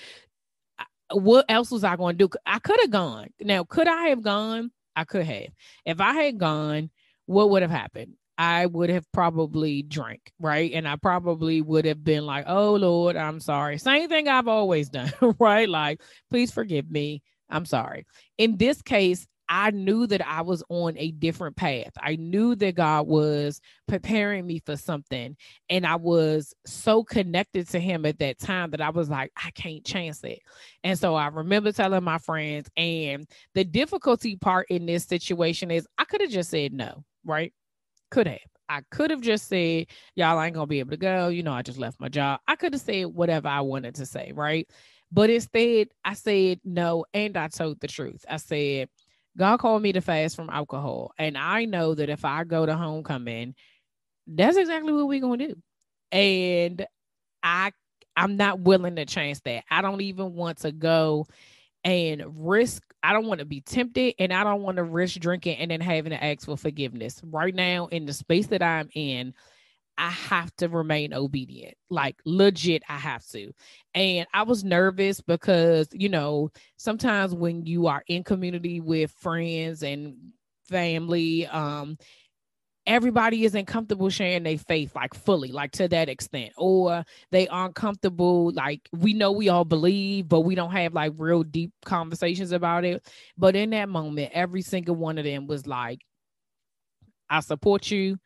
what 1.13 1.45
else 1.49 1.71
was 1.71 1.85
I 1.85 1.97
going 1.97 2.19
to 2.19 2.27
do? 2.29 2.39
I 2.45 2.59
could 2.59 2.79
have 2.81 2.91
gone. 2.91 3.29
Now, 3.41 3.65
could 3.65 3.89
I 3.89 4.09
have 4.09 4.23
gone? 4.23 4.71
I 4.95 5.05
could 5.05 5.25
have. 5.25 5.49
If 5.85 6.01
I 6.01 6.13
had 6.15 6.39
gone, 6.39 6.91
what 7.27 7.51
would 7.51 7.63
have 7.63 7.71
happened? 7.71 8.15
I 8.39 8.67
would 8.67 8.91
have 8.91 9.11
probably 9.13 9.83
drank, 9.83 10.33
right? 10.39 10.71
And 10.73 10.87
I 10.87 10.97
probably 10.97 11.63
would 11.63 11.87
have 11.87 12.05
been 12.05 12.27
like, 12.27 12.45
oh 12.47 12.75
Lord, 12.75 13.17
I'm 13.17 13.41
sorry. 13.41 13.79
Same 13.79 14.09
thing 14.09 14.29
I've 14.29 14.49
always 14.49 14.89
done, 14.91 15.13
right? 15.39 15.69
Like, 15.69 16.01
please 16.31 16.51
forgive 16.51 16.91
me. 16.91 17.23
I'm 17.49 17.65
sorry. 17.65 18.07
In 18.39 18.57
this 18.57 18.83
case, 18.83 19.27
I 19.49 19.71
knew 19.71 20.07
that 20.07 20.27
I 20.27 20.43
was 20.43 20.63
on 20.69 20.97
a 20.99 21.13
different 21.13 21.57
path. 21.57 21.93
I 22.01 22.17
knew 22.17 22.55
that 22.57 22.75
God 22.75 23.07
was 23.07 23.61
preparing 23.87 24.47
me 24.47 24.61
for 24.65 24.77
something. 24.77 25.37
And 25.71 25.87
I 25.87 25.97
was 25.97 26.55
so 26.67 27.05
connected 27.05 27.69
to 27.69 27.81
Him 27.81 28.07
at 28.07 28.19
that 28.19 28.39
time 28.39 28.71
that 28.71 28.81
I 28.81 28.91
was 28.91 29.09
like, 29.09 29.33
I 29.37 29.51
can't 29.53 29.85
chance 29.85 30.23
it. 30.25 30.41
And 30.85 30.99
so 30.99 31.15
I 31.15 31.29
remember 31.29 31.73
telling 31.73 32.05
my 32.05 32.19
friends, 32.19 32.69
and 32.77 33.27
the 33.55 33.65
difficulty 33.65 34.37
part 34.37 34.67
in 34.71 34.87
this 34.87 35.05
situation 35.05 35.71
is 35.71 35.87
I 35.99 36.05
could 36.05 36.21
have 36.21 36.31
just 36.31 36.51
said 36.51 36.73
no, 36.73 37.05
right? 37.25 37.53
Could 38.11 38.27
have. 38.27 38.41
I 38.69 38.83
could 38.91 39.11
have 39.11 39.21
just 39.21 39.49
said, 39.49 39.87
y'all 40.17 40.41
ain't 40.41 40.55
gonna 40.55 40.67
be 40.67 40.81
able 40.81 40.91
to 40.91 40.97
go. 40.97 41.29
You 41.29 41.43
know, 41.43 41.53
I 41.53 41.63
just 41.63 41.79
left 41.79 42.01
my 42.01 42.09
job. 42.09 42.41
I 42.49 42.57
could 42.57 42.73
have 42.73 42.83
said 42.83 43.07
whatever 43.07 43.49
I 43.49 43.61
wanted 43.61 43.95
to 43.97 44.07
say, 44.07 44.33
right? 44.35 44.69
But 45.13 45.31
instead, 45.31 45.89
I 46.05 46.15
said 46.15 46.61
no, 46.65 47.05
and 47.15 47.37
I 47.37 47.49
told 47.49 47.81
the 47.81 47.87
truth. 47.87 48.25
I 48.29 48.39
said, 48.39 48.89
God 49.37 49.59
called 49.59 49.83
me 49.83 49.93
to 49.93 50.01
fast 50.01 50.37
from 50.37 50.51
alcohol. 50.51 51.13
And 51.19 51.37
I 51.37 51.65
know 51.67 51.95
that 51.95 52.09
if 52.09 52.25
I 52.25 52.45
go 52.45 52.67
to 52.67 52.75
homecoming, 52.75 53.55
that's 54.27 54.57
exactly 54.57 54.93
what 54.93 55.09
we're 55.09 55.21
gonna 55.21 55.49
do. 55.49 55.57
And 56.11 56.87
I 57.43 57.73
I'm 58.17 58.37
not 58.37 58.61
willing 58.61 58.97
to 58.97 59.05
change 59.05 59.41
that. 59.43 59.65
I 59.71 59.83
don't 59.83 60.01
even 60.01 60.35
want 60.35 60.59
to 60.59 60.73
go 60.73 61.27
and 61.85 62.23
risk 62.49 62.83
I 63.03 63.13
don't 63.13 63.27
want 63.27 63.39
to 63.39 63.47
be 63.47 63.61
tempted 63.61 64.15
and 64.19 64.33
I 64.33 64.43
don't 64.43 64.63
want 64.63 64.79
to 64.79 64.83
risk 64.83 65.21
drinking 65.21 65.59
and 65.59 65.71
then 65.71 65.81
having 65.81 66.11
to 66.11 66.23
ask 66.25 66.47
for 66.47 66.57
forgiveness. 66.57 67.21
Right 67.25 67.55
now 67.55 67.87
in 67.87 68.07
the 68.07 68.13
space 68.13 68.49
that 68.49 68.63
I'm 68.63 68.89
in, 68.95 69.33
I 69.99 70.11
have 70.11 70.55
to 70.57 70.69
remain 70.69 71.15
obedient. 71.15 71.75
Like 71.89 72.17
legit, 72.25 72.83
I 72.89 72.97
have 72.97 73.27
to. 73.29 73.53
And 73.95 74.27
I 74.35 74.43
was 74.43 74.65
nervous 74.65 75.21
because, 75.21 75.89
you 75.93 76.09
know, 76.09 76.51
sometimes 76.77 77.35
when 77.35 77.65
you 77.67 77.87
are 77.87 78.03
in 78.07 78.23
community 78.25 78.81
with 78.81 79.11
friends 79.11 79.83
and 79.83 80.17
family, 80.69 81.47
um, 81.47 81.97
everybody 82.87 83.45
isn't 83.45 83.67
comfortable 83.67 84.11
sharing 84.11 84.43
their 84.43 84.59
faith 84.59 84.95
like 84.95 85.15
fully, 85.15 85.51
like 85.51 85.73
to 85.73 85.89
that 85.89 86.09
extent, 86.09 86.53
or 86.57 87.05
they 87.31 87.49
aren't 87.49 87.75
comfortable. 87.75 88.53
Like 88.53 88.89
we 88.93 89.15
know 89.15 89.33
we 89.33 89.49
all 89.49 89.65
believe, 89.65 90.29
but 90.29 90.43
we 90.43 90.55
don't 90.55 90.73
have 90.73 90.95
like 90.95 91.13
real 91.17 91.43
deep 91.43 91.73
conversations 91.85 92.53
about 92.53 92.85
it. 92.85 93.07
But 93.37 93.57
in 93.57 93.71
that 93.71 93.89
moment, 93.89 94.33
every 94.35 94.63
single 94.63 94.95
one 94.95 95.19
of 95.19 95.25
them 95.25 95.47
was 95.47 95.67
like, 95.67 96.01
I 97.29 97.41
support 97.41 97.91
you 97.91 98.19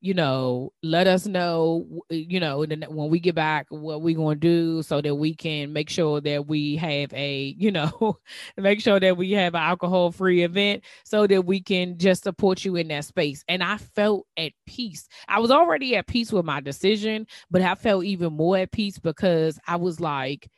you 0.00 0.14
know, 0.14 0.72
let 0.82 1.06
us 1.08 1.26
know, 1.26 1.86
uh, 2.10 2.14
you 2.14 2.38
know, 2.38 2.60
when 2.60 3.10
we 3.10 3.18
get 3.18 3.34
back, 3.34 3.66
what 3.70 4.00
we're 4.00 4.14
going 4.16 4.36
to 4.36 4.40
do 4.40 4.82
so 4.82 5.00
that 5.00 5.14
we 5.14 5.34
can 5.34 5.72
make 5.72 5.90
sure 5.90 6.20
that 6.20 6.46
we 6.46 6.76
have 6.76 7.12
a, 7.12 7.54
you 7.58 7.72
know, 7.72 8.18
make 8.56 8.80
sure 8.80 9.00
that 9.00 9.16
we 9.16 9.32
have 9.32 9.54
an 9.54 9.62
alcohol 9.62 10.12
free 10.12 10.42
event 10.44 10.84
so 11.04 11.26
that 11.26 11.44
we 11.44 11.60
can 11.60 11.98
just 11.98 12.22
support 12.22 12.64
you 12.64 12.76
in 12.76 12.88
that 12.88 13.04
space. 13.06 13.44
And 13.48 13.62
I 13.62 13.76
felt 13.78 14.26
at 14.36 14.52
peace. 14.66 15.08
I 15.26 15.40
was 15.40 15.50
already 15.50 15.96
at 15.96 16.06
peace 16.06 16.32
with 16.32 16.44
my 16.44 16.60
decision, 16.60 17.26
but 17.50 17.62
I 17.62 17.74
felt 17.74 18.04
even 18.04 18.32
more 18.34 18.56
at 18.58 18.70
peace 18.72 18.98
because 18.98 19.58
I 19.66 19.76
was 19.76 20.00
like, 20.00 20.48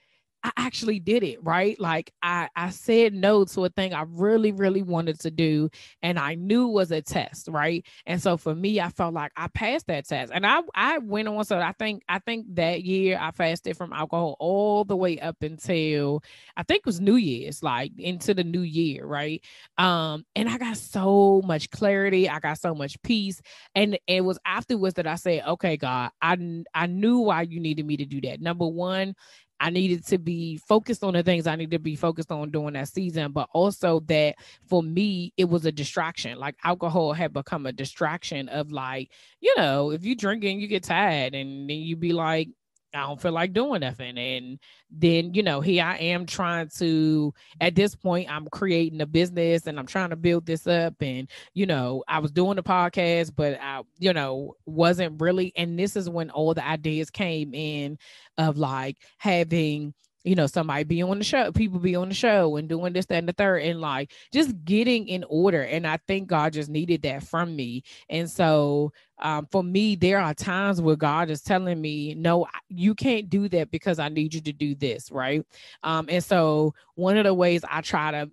I 0.42 0.52
actually 0.56 1.00
did 1.00 1.22
it, 1.22 1.38
right? 1.44 1.78
Like 1.78 2.12
I, 2.22 2.48
I 2.56 2.70
said 2.70 3.12
no 3.12 3.44
to 3.44 3.66
a 3.66 3.68
thing 3.68 3.92
I 3.92 4.04
really, 4.08 4.52
really 4.52 4.82
wanted 4.82 5.20
to 5.20 5.30
do 5.30 5.68
and 6.02 6.18
I 6.18 6.34
knew 6.34 6.66
was 6.68 6.90
a 6.90 7.02
test, 7.02 7.48
right? 7.48 7.84
And 8.06 8.22
so 8.22 8.36
for 8.36 8.54
me, 8.54 8.80
I 8.80 8.88
felt 8.88 9.12
like 9.12 9.32
I 9.36 9.48
passed 9.48 9.86
that 9.88 10.06
test. 10.06 10.32
And 10.34 10.46
I 10.46 10.60
I 10.74 10.98
went 10.98 11.28
on. 11.28 11.44
So 11.44 11.58
I 11.58 11.72
think 11.72 12.02
I 12.08 12.20
think 12.20 12.46
that 12.54 12.82
year 12.84 13.18
I 13.20 13.32
fasted 13.32 13.76
from 13.76 13.92
alcohol 13.92 14.36
all 14.40 14.84
the 14.84 14.96
way 14.96 15.18
up 15.18 15.42
until 15.42 16.22
I 16.56 16.62
think 16.62 16.80
it 16.80 16.86
was 16.86 17.00
New 17.00 17.16
Year's, 17.16 17.62
like 17.62 17.92
into 17.98 18.32
the 18.32 18.44
new 18.44 18.62
year, 18.62 19.04
right? 19.04 19.42
Um, 19.78 20.24
and 20.34 20.48
I 20.48 20.58
got 20.58 20.76
so 20.76 21.42
much 21.44 21.70
clarity, 21.70 22.28
I 22.28 22.40
got 22.40 22.58
so 22.58 22.74
much 22.74 23.00
peace. 23.02 23.40
And 23.74 23.98
it 24.06 24.22
was 24.22 24.38
afterwards 24.44 24.94
that 24.94 25.06
I 25.06 25.16
said, 25.16 25.42
okay, 25.46 25.76
God, 25.76 26.10
I 26.22 26.36
I 26.74 26.86
knew 26.86 27.18
why 27.18 27.42
you 27.42 27.60
needed 27.60 27.86
me 27.86 27.96
to 27.98 28.06
do 28.06 28.20
that. 28.22 28.40
Number 28.40 28.66
one, 28.66 29.14
I 29.60 29.70
needed 29.70 30.06
to 30.06 30.18
be 30.18 30.56
focused 30.56 31.04
on 31.04 31.12
the 31.12 31.22
things 31.22 31.46
I 31.46 31.54
needed 31.54 31.72
to 31.72 31.78
be 31.78 31.94
focused 31.94 32.32
on 32.32 32.50
during 32.50 32.72
that 32.74 32.88
season, 32.88 33.32
but 33.32 33.48
also 33.52 34.00
that 34.00 34.36
for 34.66 34.82
me, 34.82 35.34
it 35.36 35.44
was 35.44 35.66
a 35.66 35.72
distraction. 35.72 36.38
Like 36.38 36.56
alcohol 36.64 37.12
had 37.12 37.32
become 37.34 37.66
a 37.66 37.72
distraction 37.72 38.48
of 38.48 38.72
like, 38.72 39.12
you 39.40 39.54
know, 39.58 39.90
if 39.90 40.04
you 40.04 40.16
drinking, 40.16 40.60
you 40.60 40.66
get 40.66 40.84
tired 40.84 41.34
and 41.34 41.68
then 41.68 41.76
you 41.76 41.96
be 41.96 42.12
like, 42.12 42.48
I 42.92 43.06
don't 43.06 43.20
feel 43.20 43.32
like 43.32 43.52
doing 43.52 43.80
nothing. 43.80 44.18
And 44.18 44.58
then, 44.90 45.34
you 45.34 45.42
know, 45.42 45.60
here 45.60 45.84
I 45.84 45.96
am 45.98 46.26
trying 46.26 46.68
to, 46.78 47.32
at 47.60 47.74
this 47.74 47.94
point, 47.94 48.30
I'm 48.30 48.48
creating 48.48 49.00
a 49.00 49.06
business 49.06 49.66
and 49.66 49.78
I'm 49.78 49.86
trying 49.86 50.10
to 50.10 50.16
build 50.16 50.46
this 50.46 50.66
up. 50.66 50.94
And, 51.00 51.30
you 51.54 51.66
know, 51.66 52.02
I 52.08 52.18
was 52.18 52.32
doing 52.32 52.56
the 52.56 52.62
podcast, 52.62 53.32
but 53.36 53.58
I, 53.60 53.82
you 53.98 54.12
know, 54.12 54.54
wasn't 54.66 55.20
really. 55.20 55.52
And 55.56 55.78
this 55.78 55.96
is 55.96 56.08
when 56.08 56.30
all 56.30 56.54
the 56.54 56.66
ideas 56.66 57.10
came 57.10 57.54
in 57.54 57.98
of 58.38 58.58
like 58.58 58.96
having 59.18 59.94
you 60.24 60.34
know, 60.34 60.46
somebody 60.46 60.84
be 60.84 61.02
on 61.02 61.18
the 61.18 61.24
show, 61.24 61.50
people 61.52 61.78
be 61.78 61.96
on 61.96 62.08
the 62.08 62.14
show 62.14 62.56
and 62.56 62.68
doing 62.68 62.92
this, 62.92 63.06
that, 63.06 63.16
and 63.16 63.28
the 63.28 63.32
third, 63.32 63.62
and 63.62 63.80
like 63.80 64.12
just 64.32 64.64
getting 64.64 65.08
in 65.08 65.24
order. 65.28 65.62
And 65.62 65.86
I 65.86 65.98
think 66.06 66.28
God 66.28 66.52
just 66.52 66.68
needed 66.68 67.02
that 67.02 67.22
from 67.22 67.56
me. 67.56 67.82
And 68.08 68.30
so 68.30 68.92
um, 69.20 69.46
for 69.50 69.62
me, 69.62 69.96
there 69.96 70.18
are 70.18 70.34
times 70.34 70.80
where 70.80 70.96
God 70.96 71.30
is 71.30 71.42
telling 71.42 71.80
me, 71.80 72.14
no, 72.14 72.46
you 72.68 72.94
can't 72.94 73.30
do 73.30 73.48
that 73.48 73.70
because 73.70 73.98
I 73.98 74.08
need 74.08 74.34
you 74.34 74.40
to 74.42 74.52
do 74.52 74.74
this, 74.74 75.10
right? 75.10 75.44
Um, 75.82 76.06
and 76.08 76.22
so 76.22 76.74
one 76.94 77.16
of 77.16 77.24
the 77.24 77.34
ways 77.34 77.62
I 77.68 77.80
try 77.80 78.10
to 78.10 78.30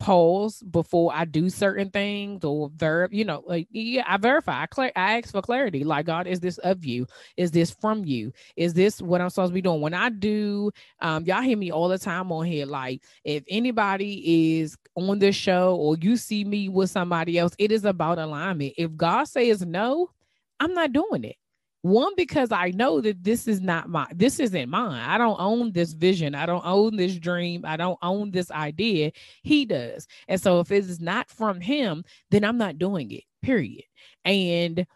pause 0.00 0.62
before 0.62 1.12
I 1.14 1.24
do 1.26 1.48
certain 1.48 1.90
things 1.90 2.42
or 2.44 2.70
verb, 2.74 3.12
you 3.12 3.24
know, 3.24 3.44
like 3.46 3.68
yeah, 3.70 4.02
I 4.06 4.16
verify, 4.16 4.62
I, 4.62 4.66
clear, 4.66 4.90
I 4.96 5.18
ask 5.18 5.30
for 5.30 5.42
clarity. 5.42 5.84
Like, 5.84 6.06
God, 6.06 6.26
is 6.26 6.40
this 6.40 6.58
of 6.58 6.84
you? 6.84 7.06
Is 7.36 7.52
this 7.52 7.70
from 7.70 8.04
you? 8.04 8.32
Is 8.56 8.74
this 8.74 9.00
what 9.00 9.20
I'm 9.20 9.30
supposed 9.30 9.50
to 9.50 9.54
be 9.54 9.62
doing? 9.62 9.80
When 9.80 9.94
I 9.94 10.08
do, 10.08 10.72
um, 11.00 11.24
y'all 11.24 11.42
hear 11.42 11.56
me 11.56 11.70
all 11.70 11.88
the 11.88 11.98
time 11.98 12.32
on 12.32 12.46
here. 12.46 12.66
Like, 12.66 13.02
if 13.24 13.44
anybody 13.48 14.58
is 14.58 14.76
on 14.96 15.20
this 15.20 15.36
show 15.36 15.76
or 15.76 15.96
you 16.00 16.16
see 16.16 16.44
me 16.44 16.68
with 16.68 16.90
somebody 16.90 17.38
else, 17.38 17.54
it 17.58 17.70
is 17.70 17.84
about 17.84 18.18
alignment. 18.18 18.74
If 18.76 18.96
God 18.96 19.24
says 19.24 19.64
no, 19.64 20.10
I'm 20.58 20.74
not 20.74 20.92
doing 20.92 21.24
it. 21.24 21.36
One, 21.82 22.12
because 22.16 22.52
I 22.52 22.70
know 22.72 23.00
that 23.00 23.24
this 23.24 23.48
is 23.48 23.60
not 23.60 23.88
my, 23.88 24.06
this 24.14 24.38
isn't 24.38 24.68
mine. 24.68 25.02
I 25.02 25.16
don't 25.16 25.40
own 25.40 25.72
this 25.72 25.94
vision. 25.94 26.34
I 26.34 26.44
don't 26.44 26.64
own 26.64 26.96
this 26.96 27.16
dream. 27.16 27.64
I 27.64 27.76
don't 27.78 27.98
own 28.02 28.30
this 28.32 28.50
idea. 28.50 29.12
He 29.42 29.64
does. 29.64 30.06
And 30.28 30.40
so 30.40 30.60
if 30.60 30.70
it 30.70 30.84
is 30.84 31.00
not 31.00 31.30
from 31.30 31.60
him, 31.60 32.04
then 32.30 32.44
I'm 32.44 32.58
not 32.58 32.78
doing 32.78 33.10
it, 33.12 33.24
period. 33.42 33.84
And 34.26 34.86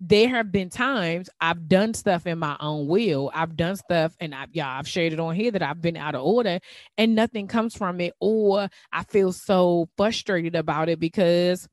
there 0.00 0.28
have 0.28 0.52
been 0.52 0.68
times 0.68 1.30
I've 1.40 1.66
done 1.66 1.94
stuff 1.94 2.26
in 2.26 2.38
my 2.38 2.56
own 2.60 2.88
will. 2.88 3.30
I've 3.32 3.56
done 3.56 3.76
stuff 3.76 4.14
and 4.20 4.34
I've 4.34 4.50
yeah, 4.52 4.78
I've 4.78 4.88
shared 4.88 5.14
it 5.14 5.20
on 5.20 5.34
here 5.34 5.50
that 5.50 5.62
I've 5.62 5.80
been 5.80 5.96
out 5.96 6.14
of 6.14 6.22
order 6.22 6.58
and 6.98 7.14
nothing 7.14 7.46
comes 7.46 7.74
from 7.74 8.00
it, 8.02 8.12
or 8.20 8.68
I 8.92 9.04
feel 9.04 9.32
so 9.32 9.88
frustrated 9.96 10.56
about 10.56 10.90
it 10.90 11.00
because 11.00 11.66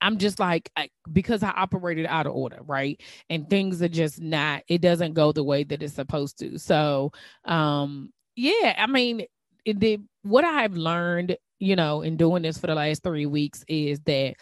I'm 0.00 0.18
just 0.18 0.38
like 0.38 0.70
I, 0.76 0.90
because 1.12 1.42
I 1.42 1.50
operated 1.50 2.06
out 2.06 2.26
of 2.26 2.34
order, 2.34 2.60
right? 2.66 3.00
And 3.30 3.48
things 3.50 3.82
are 3.82 3.88
just 3.88 4.20
not 4.20 4.62
it 4.68 4.80
doesn't 4.80 5.14
go 5.14 5.32
the 5.32 5.44
way 5.44 5.64
that 5.64 5.82
it's 5.82 5.94
supposed 5.94 6.38
to. 6.40 6.58
So, 6.58 7.12
um 7.44 8.10
yeah, 8.36 8.74
I 8.78 8.86
mean, 8.86 9.26
it, 9.64 9.80
the 9.80 10.00
what 10.22 10.44
I've 10.44 10.74
learned, 10.74 11.36
you 11.58 11.76
know, 11.76 12.02
in 12.02 12.16
doing 12.16 12.42
this 12.42 12.58
for 12.58 12.68
the 12.68 12.74
last 12.74 13.02
3 13.02 13.26
weeks 13.26 13.64
is 13.68 14.00
that 14.00 14.34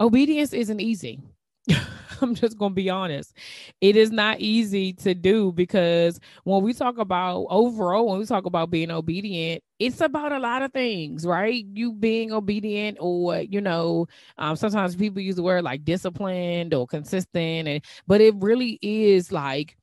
obedience 0.00 0.52
isn't 0.52 0.80
easy. 0.80 1.20
I'm 2.20 2.34
just 2.34 2.58
going 2.58 2.72
to 2.72 2.74
be 2.74 2.90
honest. 2.90 3.36
It 3.80 3.96
is 3.96 4.10
not 4.10 4.40
easy 4.40 4.92
to 4.94 5.14
do 5.14 5.52
because 5.52 6.20
when 6.44 6.62
we 6.62 6.72
talk 6.72 6.98
about 6.98 7.46
overall, 7.50 8.08
when 8.08 8.18
we 8.18 8.26
talk 8.26 8.46
about 8.46 8.70
being 8.70 8.90
obedient, 8.90 9.62
it's 9.78 10.00
about 10.00 10.32
a 10.32 10.38
lot 10.38 10.62
of 10.62 10.72
things, 10.72 11.26
right? 11.26 11.64
You 11.72 11.92
being 11.92 12.32
obedient, 12.32 12.98
or 13.00 13.38
you 13.40 13.60
know, 13.60 14.06
um, 14.38 14.54
sometimes 14.56 14.94
people 14.94 15.20
use 15.20 15.36
the 15.36 15.42
word 15.42 15.64
like 15.64 15.84
disciplined 15.84 16.74
or 16.74 16.86
consistent, 16.86 17.68
and 17.68 17.84
but 18.06 18.20
it 18.20 18.34
really 18.38 18.78
is 18.82 19.32
like 19.32 19.76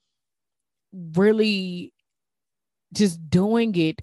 really 0.94 1.94
just 2.94 3.20
doing 3.30 3.76
it 3.76 4.02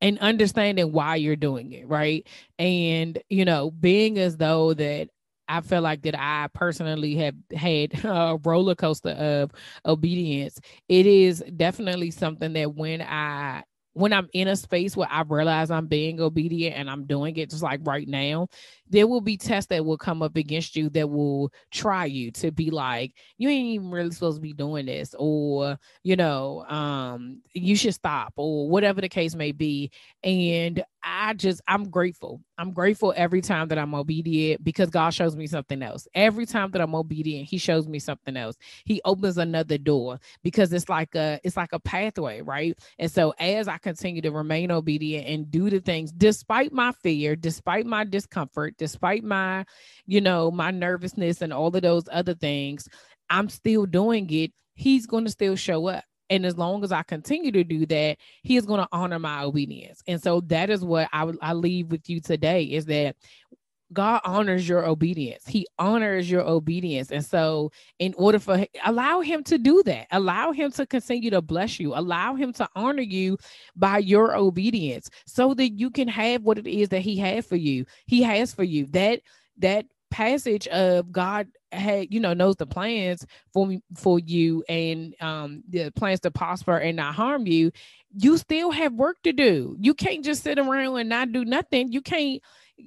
and 0.00 0.18
understanding 0.20 0.92
why 0.92 1.16
you're 1.16 1.36
doing 1.36 1.72
it, 1.72 1.88
right? 1.88 2.26
And 2.58 3.18
you 3.28 3.44
know, 3.44 3.70
being 3.70 4.18
as 4.18 4.36
though 4.36 4.74
that 4.74 5.08
I 5.48 5.60
feel 5.62 5.80
like 5.82 6.02
that 6.02 6.18
I 6.18 6.48
personally 6.52 7.16
have 7.16 7.34
had 7.54 7.92
a 8.04 8.38
roller 8.44 8.74
coaster 8.74 9.10
of 9.10 9.50
obedience. 9.86 10.60
It 10.88 11.06
is 11.06 11.42
definitely 11.56 12.10
something 12.10 12.52
that 12.54 12.74
when 12.74 13.02
I 13.02 13.64
when 13.94 14.12
I'm 14.12 14.28
in 14.32 14.46
a 14.46 14.54
space 14.54 14.96
where 14.96 15.08
I 15.10 15.22
realize 15.22 15.70
I'm 15.72 15.88
being 15.88 16.20
obedient 16.20 16.76
and 16.76 16.88
I'm 16.88 17.06
doing 17.06 17.36
it 17.36 17.50
just 17.50 17.62
like 17.64 17.80
right 17.82 18.06
now, 18.06 18.46
there 18.90 19.06
will 19.06 19.20
be 19.20 19.36
tests 19.36 19.68
that 19.68 19.84
will 19.84 19.98
come 19.98 20.22
up 20.22 20.36
against 20.36 20.76
you 20.76 20.90
that 20.90 21.08
will 21.10 21.52
try 21.70 22.04
you 22.06 22.30
to 22.32 22.50
be 22.52 22.70
like, 22.70 23.14
you 23.38 23.48
ain't 23.48 23.68
even 23.68 23.90
really 23.90 24.10
supposed 24.10 24.36
to 24.38 24.42
be 24.42 24.52
doing 24.52 24.86
this, 24.86 25.14
or 25.18 25.78
you 26.02 26.16
know, 26.16 26.64
um, 26.68 27.42
you 27.52 27.76
should 27.76 27.94
stop, 27.94 28.32
or 28.36 28.68
whatever 28.68 29.00
the 29.00 29.08
case 29.08 29.34
may 29.34 29.52
be. 29.52 29.90
And 30.24 30.82
I 31.02 31.34
just, 31.34 31.60
I'm 31.68 31.90
grateful. 31.90 32.42
I'm 32.58 32.72
grateful 32.72 33.14
every 33.16 33.40
time 33.40 33.68
that 33.68 33.78
I'm 33.78 33.94
obedient 33.94 34.64
because 34.64 34.90
God 34.90 35.10
shows 35.10 35.36
me 35.36 35.46
something 35.46 35.82
else. 35.82 36.08
Every 36.14 36.46
time 36.46 36.70
that 36.72 36.80
I'm 36.80 36.94
obedient, 36.94 37.48
He 37.48 37.58
shows 37.58 37.86
me 37.88 37.98
something 37.98 38.36
else. 38.36 38.56
He 38.84 39.00
opens 39.04 39.38
another 39.38 39.78
door 39.78 40.20
because 40.42 40.72
it's 40.72 40.88
like 40.88 41.14
a, 41.14 41.40
it's 41.44 41.56
like 41.56 41.72
a 41.72 41.80
pathway, 41.80 42.40
right? 42.40 42.76
And 42.98 43.10
so 43.10 43.34
as 43.38 43.68
I 43.68 43.78
continue 43.78 44.22
to 44.22 44.30
remain 44.30 44.70
obedient 44.70 45.26
and 45.26 45.50
do 45.50 45.70
the 45.70 45.80
things 45.80 46.12
despite 46.12 46.72
my 46.72 46.92
fear, 46.92 47.36
despite 47.36 47.86
my 47.86 48.04
discomfort, 48.04 48.77
despite 48.78 49.24
my, 49.24 49.64
you 50.06 50.20
know, 50.20 50.50
my 50.50 50.70
nervousness 50.70 51.42
and 51.42 51.52
all 51.52 51.74
of 51.74 51.82
those 51.82 52.08
other 52.10 52.34
things, 52.34 52.88
I'm 53.28 53.48
still 53.48 53.86
doing 53.86 54.30
it. 54.30 54.52
He's 54.74 55.06
going 55.06 55.24
to 55.24 55.30
still 55.30 55.56
show 55.56 55.88
up. 55.88 56.04
And 56.30 56.44
as 56.44 56.58
long 56.58 56.84
as 56.84 56.92
I 56.92 57.02
continue 57.02 57.50
to 57.52 57.64
do 57.64 57.86
that, 57.86 58.18
he 58.42 58.56
is 58.56 58.66
going 58.66 58.80
to 58.80 58.88
honor 58.92 59.18
my 59.18 59.42
obedience. 59.42 60.02
And 60.06 60.22
so 60.22 60.42
that 60.42 60.68
is 60.68 60.84
what 60.84 61.08
I, 61.12 61.30
I 61.40 61.54
leave 61.54 61.90
with 61.90 62.08
you 62.10 62.20
today 62.20 62.64
is 62.64 62.84
that 62.86 63.16
God 63.92 64.20
honors 64.24 64.68
your 64.68 64.86
obedience. 64.86 65.46
He 65.46 65.66
honors 65.78 66.30
your 66.30 66.42
obedience. 66.42 67.10
And 67.10 67.24
so, 67.24 67.72
in 67.98 68.14
order 68.16 68.38
for 68.38 68.64
allow 68.84 69.20
him 69.20 69.42
to 69.44 69.58
do 69.58 69.82
that, 69.84 70.06
allow 70.10 70.52
him 70.52 70.70
to 70.72 70.86
continue 70.86 71.30
to 71.30 71.40
bless 71.42 71.80
you, 71.80 71.94
allow 71.94 72.34
him 72.34 72.52
to 72.54 72.68
honor 72.76 73.02
you 73.02 73.38
by 73.76 73.98
your 73.98 74.36
obedience 74.36 75.08
so 75.26 75.54
that 75.54 75.70
you 75.70 75.90
can 75.90 76.08
have 76.08 76.42
what 76.42 76.58
it 76.58 76.66
is 76.66 76.90
that 76.90 77.00
he 77.00 77.16
had 77.16 77.46
for 77.46 77.56
you. 77.56 77.86
He 78.06 78.22
has 78.22 78.52
for 78.52 78.64
you. 78.64 78.86
That 78.86 79.20
that 79.58 79.86
passage 80.10 80.66
of 80.68 81.12
God 81.12 81.48
had 81.72 82.12
you 82.12 82.20
know 82.20 82.32
knows 82.32 82.56
the 82.56 82.66
plans 82.66 83.26
for 83.52 83.66
me 83.66 83.82
for 83.94 84.18
you 84.18 84.64
and 84.68 85.14
um 85.20 85.62
the 85.68 85.90
plans 85.90 86.20
to 86.20 86.30
prosper 86.30 86.78
and 86.78 86.96
not 86.96 87.14
harm 87.14 87.46
you 87.46 87.70
you 88.16 88.38
still 88.38 88.70
have 88.70 88.92
work 88.94 89.16
to 89.22 89.34
do 89.34 89.76
you 89.78 89.92
can't 89.92 90.24
just 90.24 90.42
sit 90.42 90.58
around 90.58 90.98
and 90.98 91.10
not 91.10 91.30
do 91.30 91.44
nothing 91.44 91.92
you 91.92 92.00
can't 92.00 92.40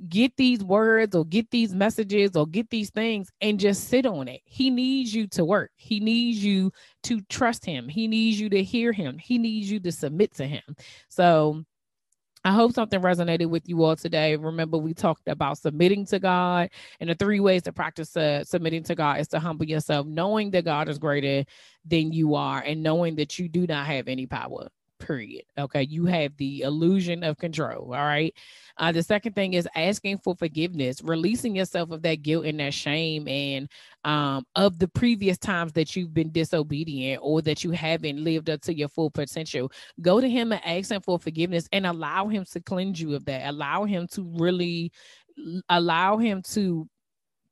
get 0.10 0.36
these 0.38 0.64
words 0.64 1.16
or 1.16 1.26
get 1.26 1.50
these 1.52 1.74
messages 1.74 2.36
or 2.36 2.48
get 2.48 2.70
these 2.70 2.90
things 2.90 3.30
and 3.42 3.60
just 3.60 3.90
sit 3.90 4.06
on 4.06 4.28
it. 4.28 4.42
He 4.46 4.70
needs 4.70 5.14
you 5.14 5.28
to 5.28 5.46
work. 5.46 5.72
He 5.76 6.00
needs 6.00 6.44
you 6.44 6.72
to 7.04 7.22
trust 7.30 7.66
him. 7.66 7.88
He 7.88 8.08
needs 8.08 8.40
you 8.40 8.50
to 8.50 8.64
hear 8.64 8.92
him. 8.92 9.18
He 9.18 9.38
needs 9.38 9.70
you 9.70 9.80
to 9.82 9.92
submit 9.92 10.34
to 10.36 10.48
him. 10.48 10.64
So 11.10 11.64
I 12.44 12.54
hope 12.54 12.74
something 12.74 13.00
resonated 13.00 13.50
with 13.50 13.70
you 13.70 13.84
all 13.84 13.96
today. 13.96 14.36
Remember, 14.36 14.78
we 14.78 14.96
talked 14.96 15.28
about 15.28 15.60
submitting 15.60 16.08
to 16.08 16.18
God, 16.18 16.72
and 17.00 17.08
the 17.08 17.14
three 17.14 17.40
ways 17.40 17.62
to 17.64 17.72
practice 17.72 18.18
uh, 18.18 18.44
submitting 18.44 18.82
to 18.86 18.96
God 18.96 19.20
is 19.20 19.28
to 19.30 19.40
humble 19.40 19.66
yourself, 19.66 20.08
knowing 20.08 20.50
that 20.52 20.66
God 20.66 20.90
is 20.90 20.98
greater 20.98 21.46
than 21.86 22.12
you 22.12 22.34
are, 22.34 22.60
and 22.60 22.82
knowing 22.82 23.16
that 23.18 23.38
you 23.38 23.48
do 23.48 23.68
not 23.68 23.86
have 23.86 24.08
any 24.08 24.26
power 24.26 24.70
period. 25.02 25.44
Okay. 25.58 25.84
You 25.84 26.06
have 26.06 26.36
the 26.38 26.62
illusion 26.62 27.24
of 27.24 27.38
control. 27.38 27.94
All 27.94 28.06
right. 28.06 28.34
Uh, 28.78 28.92
the 28.92 29.04
second 29.04 29.34
thing 29.34 29.54
is 29.54 29.68
asking 29.76 30.20
for 30.20 30.36
forgiveness, 30.36 31.02
releasing 31.04 31.56
yourself 31.56 31.92
of 31.92 32.02
that 32.04 32.22
guilt 32.22 32.46
and 32.46 32.60
that 32.60 32.74
shame 32.74 33.28
and 33.28 33.70
um, 34.06 34.46
of 34.56 34.80
the 34.80 34.88
previous 34.88 35.38
times 35.38 35.74
that 35.74 35.96
you've 35.96 36.14
been 36.14 36.32
disobedient 36.32 37.20
or 37.24 37.42
that 37.42 37.64
you 37.64 37.72
haven't 37.72 38.24
lived 38.24 38.50
up 38.50 38.62
to 38.62 38.74
your 38.74 38.88
full 38.88 39.12
potential. 39.12 39.72
Go 40.00 40.22
to 40.22 40.30
Him 40.30 40.54
and 40.54 40.62
ask 40.66 40.92
Him 40.92 41.02
for 41.02 41.20
forgiveness 41.20 41.68
and 41.74 41.86
allow 41.86 42.28
Him 42.28 42.46
to 42.52 42.62
cleanse 42.62 43.02
you 43.02 43.16
of 43.16 43.26
that. 43.26 43.50
Allow 43.50 43.86
Him 43.86 44.08
to 44.14 44.24
really 44.38 44.92
allow 45.70 46.18
Him 46.18 46.42
to 46.52 46.88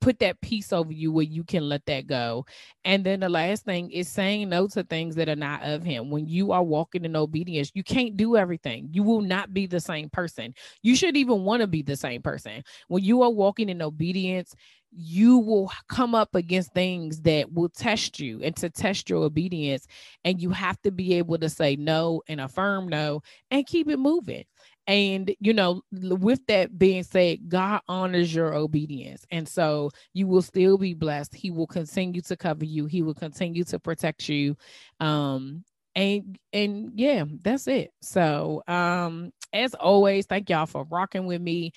put 0.01 0.19
that 0.19 0.39
peace 0.41 0.71
over 0.71 0.91
you 0.91 1.11
where 1.11 1.25
you 1.25 1.43
can 1.43 1.67
let 1.67 1.85
that 1.85 2.07
go. 2.07 2.45
And 2.85 3.05
then 3.05 3.19
the 3.19 3.29
last 3.29 3.65
thing 3.65 3.91
is 3.91 4.07
saying 4.07 4.49
no 4.49 4.67
to 4.67 4.83
things 4.83 5.15
that 5.15 5.29
are 5.29 5.35
not 5.35 5.63
of 5.63 5.83
him. 5.83 6.09
When 6.09 6.27
you 6.27 6.51
are 6.51 6.63
walking 6.63 7.05
in 7.05 7.15
obedience, 7.15 7.71
you 7.73 7.83
can't 7.83 8.17
do 8.17 8.37
everything. 8.37 8.89
You 8.91 9.03
will 9.03 9.21
not 9.21 9.53
be 9.53 9.67
the 9.67 9.79
same 9.79 10.09
person. 10.09 10.53
You 10.81 10.95
should 10.95 11.17
even 11.17 11.43
want 11.43 11.61
to 11.61 11.67
be 11.67 11.81
the 11.81 11.95
same 11.95 12.21
person. 12.21 12.63
When 12.87 13.03
you 13.03 13.21
are 13.23 13.29
walking 13.29 13.69
in 13.69 13.81
obedience, 13.81 14.55
you 14.91 15.37
will 15.37 15.71
come 15.87 16.15
up 16.15 16.33
against 16.33 16.73
things 16.73 17.21
that 17.21 17.51
will 17.51 17.69
test 17.69 18.19
you 18.19 18.41
and 18.41 18.55
to 18.55 18.69
test 18.69 19.09
your 19.09 19.23
obedience. 19.23 19.87
And 20.23 20.41
you 20.41 20.49
have 20.51 20.81
to 20.81 20.91
be 20.91 21.15
able 21.15 21.37
to 21.37 21.49
say 21.49 21.75
no 21.75 22.23
and 22.27 22.41
affirm 22.41 22.87
no 22.87 23.21
and 23.51 23.67
keep 23.67 23.89
it 23.89 23.99
moving. 23.99 24.45
And, 24.89 25.33
you 25.39 25.53
know, 25.53 25.83
with 25.91 26.45
that 26.47 26.77
being 26.79 27.03
said, 27.03 27.47
God 27.47 27.81
honors 27.87 28.33
your 28.33 28.55
obedience. 28.55 29.23
And 29.31 29.47
so 29.47 29.91
you 30.13 30.27
will 30.27 30.41
still 30.41 30.79
be 30.79 30.95
blessed. 30.95 31.35
He 31.35 31.51
will 31.51 31.67
continue 31.67 32.21
to 32.23 32.35
cover 32.35 32.65
you, 32.65 32.87
He 32.87 33.03
will 33.03 33.13
continue 33.13 33.63
to 33.65 33.79
protect 33.79 34.27
you. 34.29 34.57
Um, 34.99 35.63
and 35.95 36.37
and 36.53 36.91
yeah 36.95 37.23
that's 37.41 37.67
it 37.67 37.91
so 38.01 38.61
um 38.67 39.31
as 39.53 39.73
always 39.73 40.27
thank 40.27 40.49
y'all 40.49 40.67
for 40.67 40.83
rocking 40.85 41.25
with 41.25 41.41
me 41.41 41.73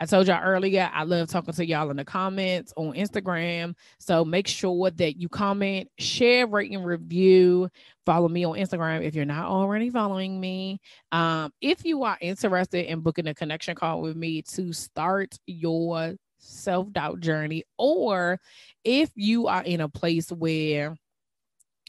I 0.00 0.06
told 0.06 0.26
y'all 0.26 0.42
earlier, 0.42 0.90
I 0.92 1.04
love 1.04 1.28
talking 1.28 1.54
to 1.54 1.64
y'all 1.64 1.90
in 1.90 1.96
the 1.96 2.04
comments 2.04 2.72
on 2.76 2.94
Instagram. 2.94 3.74
So 3.98 4.24
make 4.24 4.48
sure 4.48 4.90
that 4.90 5.16
you 5.16 5.28
comment, 5.28 5.88
share, 5.98 6.46
rate, 6.46 6.72
and 6.72 6.84
review. 6.84 7.68
Follow 8.04 8.28
me 8.28 8.44
on 8.44 8.56
Instagram 8.56 9.02
if 9.02 9.14
you're 9.14 9.24
not 9.24 9.46
already 9.46 9.90
following 9.90 10.40
me. 10.40 10.80
Um, 11.12 11.52
if 11.60 11.84
you 11.84 12.02
are 12.02 12.18
interested 12.20 12.90
in 12.90 13.00
booking 13.00 13.28
a 13.28 13.34
connection 13.34 13.76
call 13.76 14.02
with 14.02 14.16
me 14.16 14.42
to 14.42 14.72
start 14.72 15.38
your 15.46 16.14
self 16.38 16.92
doubt 16.92 17.20
journey, 17.20 17.62
or 17.78 18.40
if 18.82 19.10
you 19.14 19.46
are 19.46 19.62
in 19.62 19.80
a 19.80 19.88
place 19.88 20.30
where 20.30 20.96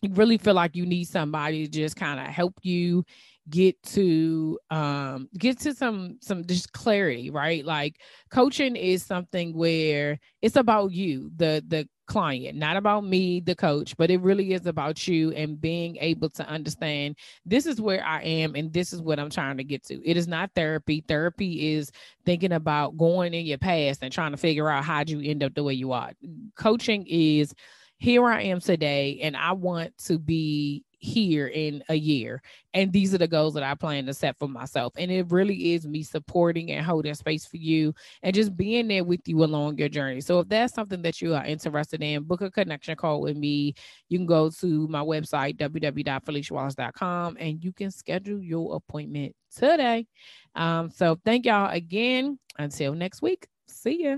you 0.02 0.14
really 0.14 0.38
feel 0.38 0.54
like 0.54 0.76
you 0.76 0.86
need 0.86 1.06
somebody 1.06 1.66
to 1.66 1.72
just 1.72 1.96
kind 1.96 2.20
of 2.20 2.28
help 2.28 2.54
you 2.62 3.04
get 3.50 3.82
to 3.84 4.58
um 4.72 5.30
get 5.38 5.60
to 5.60 5.74
some 5.74 6.18
some 6.22 6.46
just 6.46 6.72
clarity 6.74 7.30
right? 7.30 7.66
Like 7.66 8.02
coaching 8.32 8.76
is 8.76 9.04
something 9.04 9.56
where 9.56 10.20
it's 10.42 10.56
about 10.56 10.92
you 10.92 11.32
the 11.36 11.64
the 11.68 11.88
client 12.08 12.56
not 12.56 12.78
about 12.78 13.04
me 13.04 13.40
the 13.40 13.56
coach 13.56 13.98
but 13.98 14.12
it 14.12 14.22
really 14.22 14.54
is 14.54 14.68
about 14.68 15.08
you 15.08 15.32
and 15.32 15.60
being 15.60 15.98
able 16.00 16.30
to 16.30 16.48
understand 16.48 17.18
this 17.48 17.66
is 17.66 17.82
where 17.82 18.06
i 18.06 18.22
am 18.22 18.54
and 18.54 18.72
this 18.72 18.94
is 18.94 19.02
what 19.02 19.20
i'm 19.20 19.30
trying 19.30 19.58
to 19.58 19.64
get 19.64 19.84
to. 19.84 20.08
It 20.08 20.16
is 20.16 20.28
not 20.28 20.52
therapy. 20.56 21.04
Therapy 21.08 21.74
is 21.74 21.92
thinking 22.26 22.52
about 22.52 22.98
going 22.98 23.34
in 23.34 23.46
your 23.46 23.58
past 23.58 24.00
and 24.04 24.12
trying 24.12 24.32
to 24.32 24.38
figure 24.38 24.70
out 24.70 24.84
how 24.84 25.04
you 25.06 25.20
end 25.22 25.44
up 25.44 25.56
the 25.56 25.64
way 25.64 25.74
you 25.74 25.92
are. 25.94 26.12
Coaching 26.56 27.06
is 27.08 27.54
here 27.98 28.26
I 28.26 28.44
am 28.44 28.60
today, 28.60 29.20
and 29.22 29.36
I 29.38 29.54
want 29.54 29.98
to 30.06 30.20
be 30.20 30.84
here 31.06 31.48
in 31.48 31.84
a 31.90 31.96
year. 31.96 32.42
And 32.74 32.92
these 32.92 33.14
are 33.14 33.18
the 33.18 33.28
goals 33.28 33.54
that 33.54 33.64
I 33.64 33.76
plan 33.76 34.06
to 34.08 34.14
set 34.14 34.38
for 34.38 34.48
myself. 34.48 34.94
And 34.98 35.12
it 35.12 35.32
really 35.32 35.74
is 35.74 35.88
me 35.88 36.04
supporting 36.04 36.72
and 36.72 36.86
holding 36.86 37.14
space 37.14 37.46
for 37.46 37.58
you 37.58 37.94
and 38.24 38.34
just 38.34 38.58
being 38.58 38.88
there 38.88 39.04
with 39.04 39.22
you 39.28 39.44
along 39.44 39.78
your 39.78 39.88
journey. 39.88 40.22
So 40.22 40.40
if 40.40 40.50
that's 40.50 40.74
something 40.74 41.02
that 41.04 41.22
you 41.22 41.36
are 41.36 41.46
interested 41.46 42.02
in, 42.02 42.24
book 42.24 42.42
a 42.42 42.52
connection 42.52 42.96
call 42.96 43.22
with 43.22 43.38
me. 43.38 43.76
You 44.10 44.18
can 44.18 44.26
go 44.26 44.50
to 44.50 44.88
my 44.88 45.02
website, 45.02 45.58
www.feliciawallace.com, 45.58 47.38
and 47.40 47.64
you 47.64 47.72
can 47.72 47.92
schedule 47.92 48.42
your 48.42 48.76
appointment 48.76 49.36
today. 49.56 50.08
Um, 50.56 50.90
so 50.90 51.18
thank 51.24 51.46
y'all 51.46 51.70
again. 51.70 52.40
Until 52.58 52.94
next 52.94 53.22
week. 53.22 53.48
See 53.68 54.04
ya. 54.04 54.18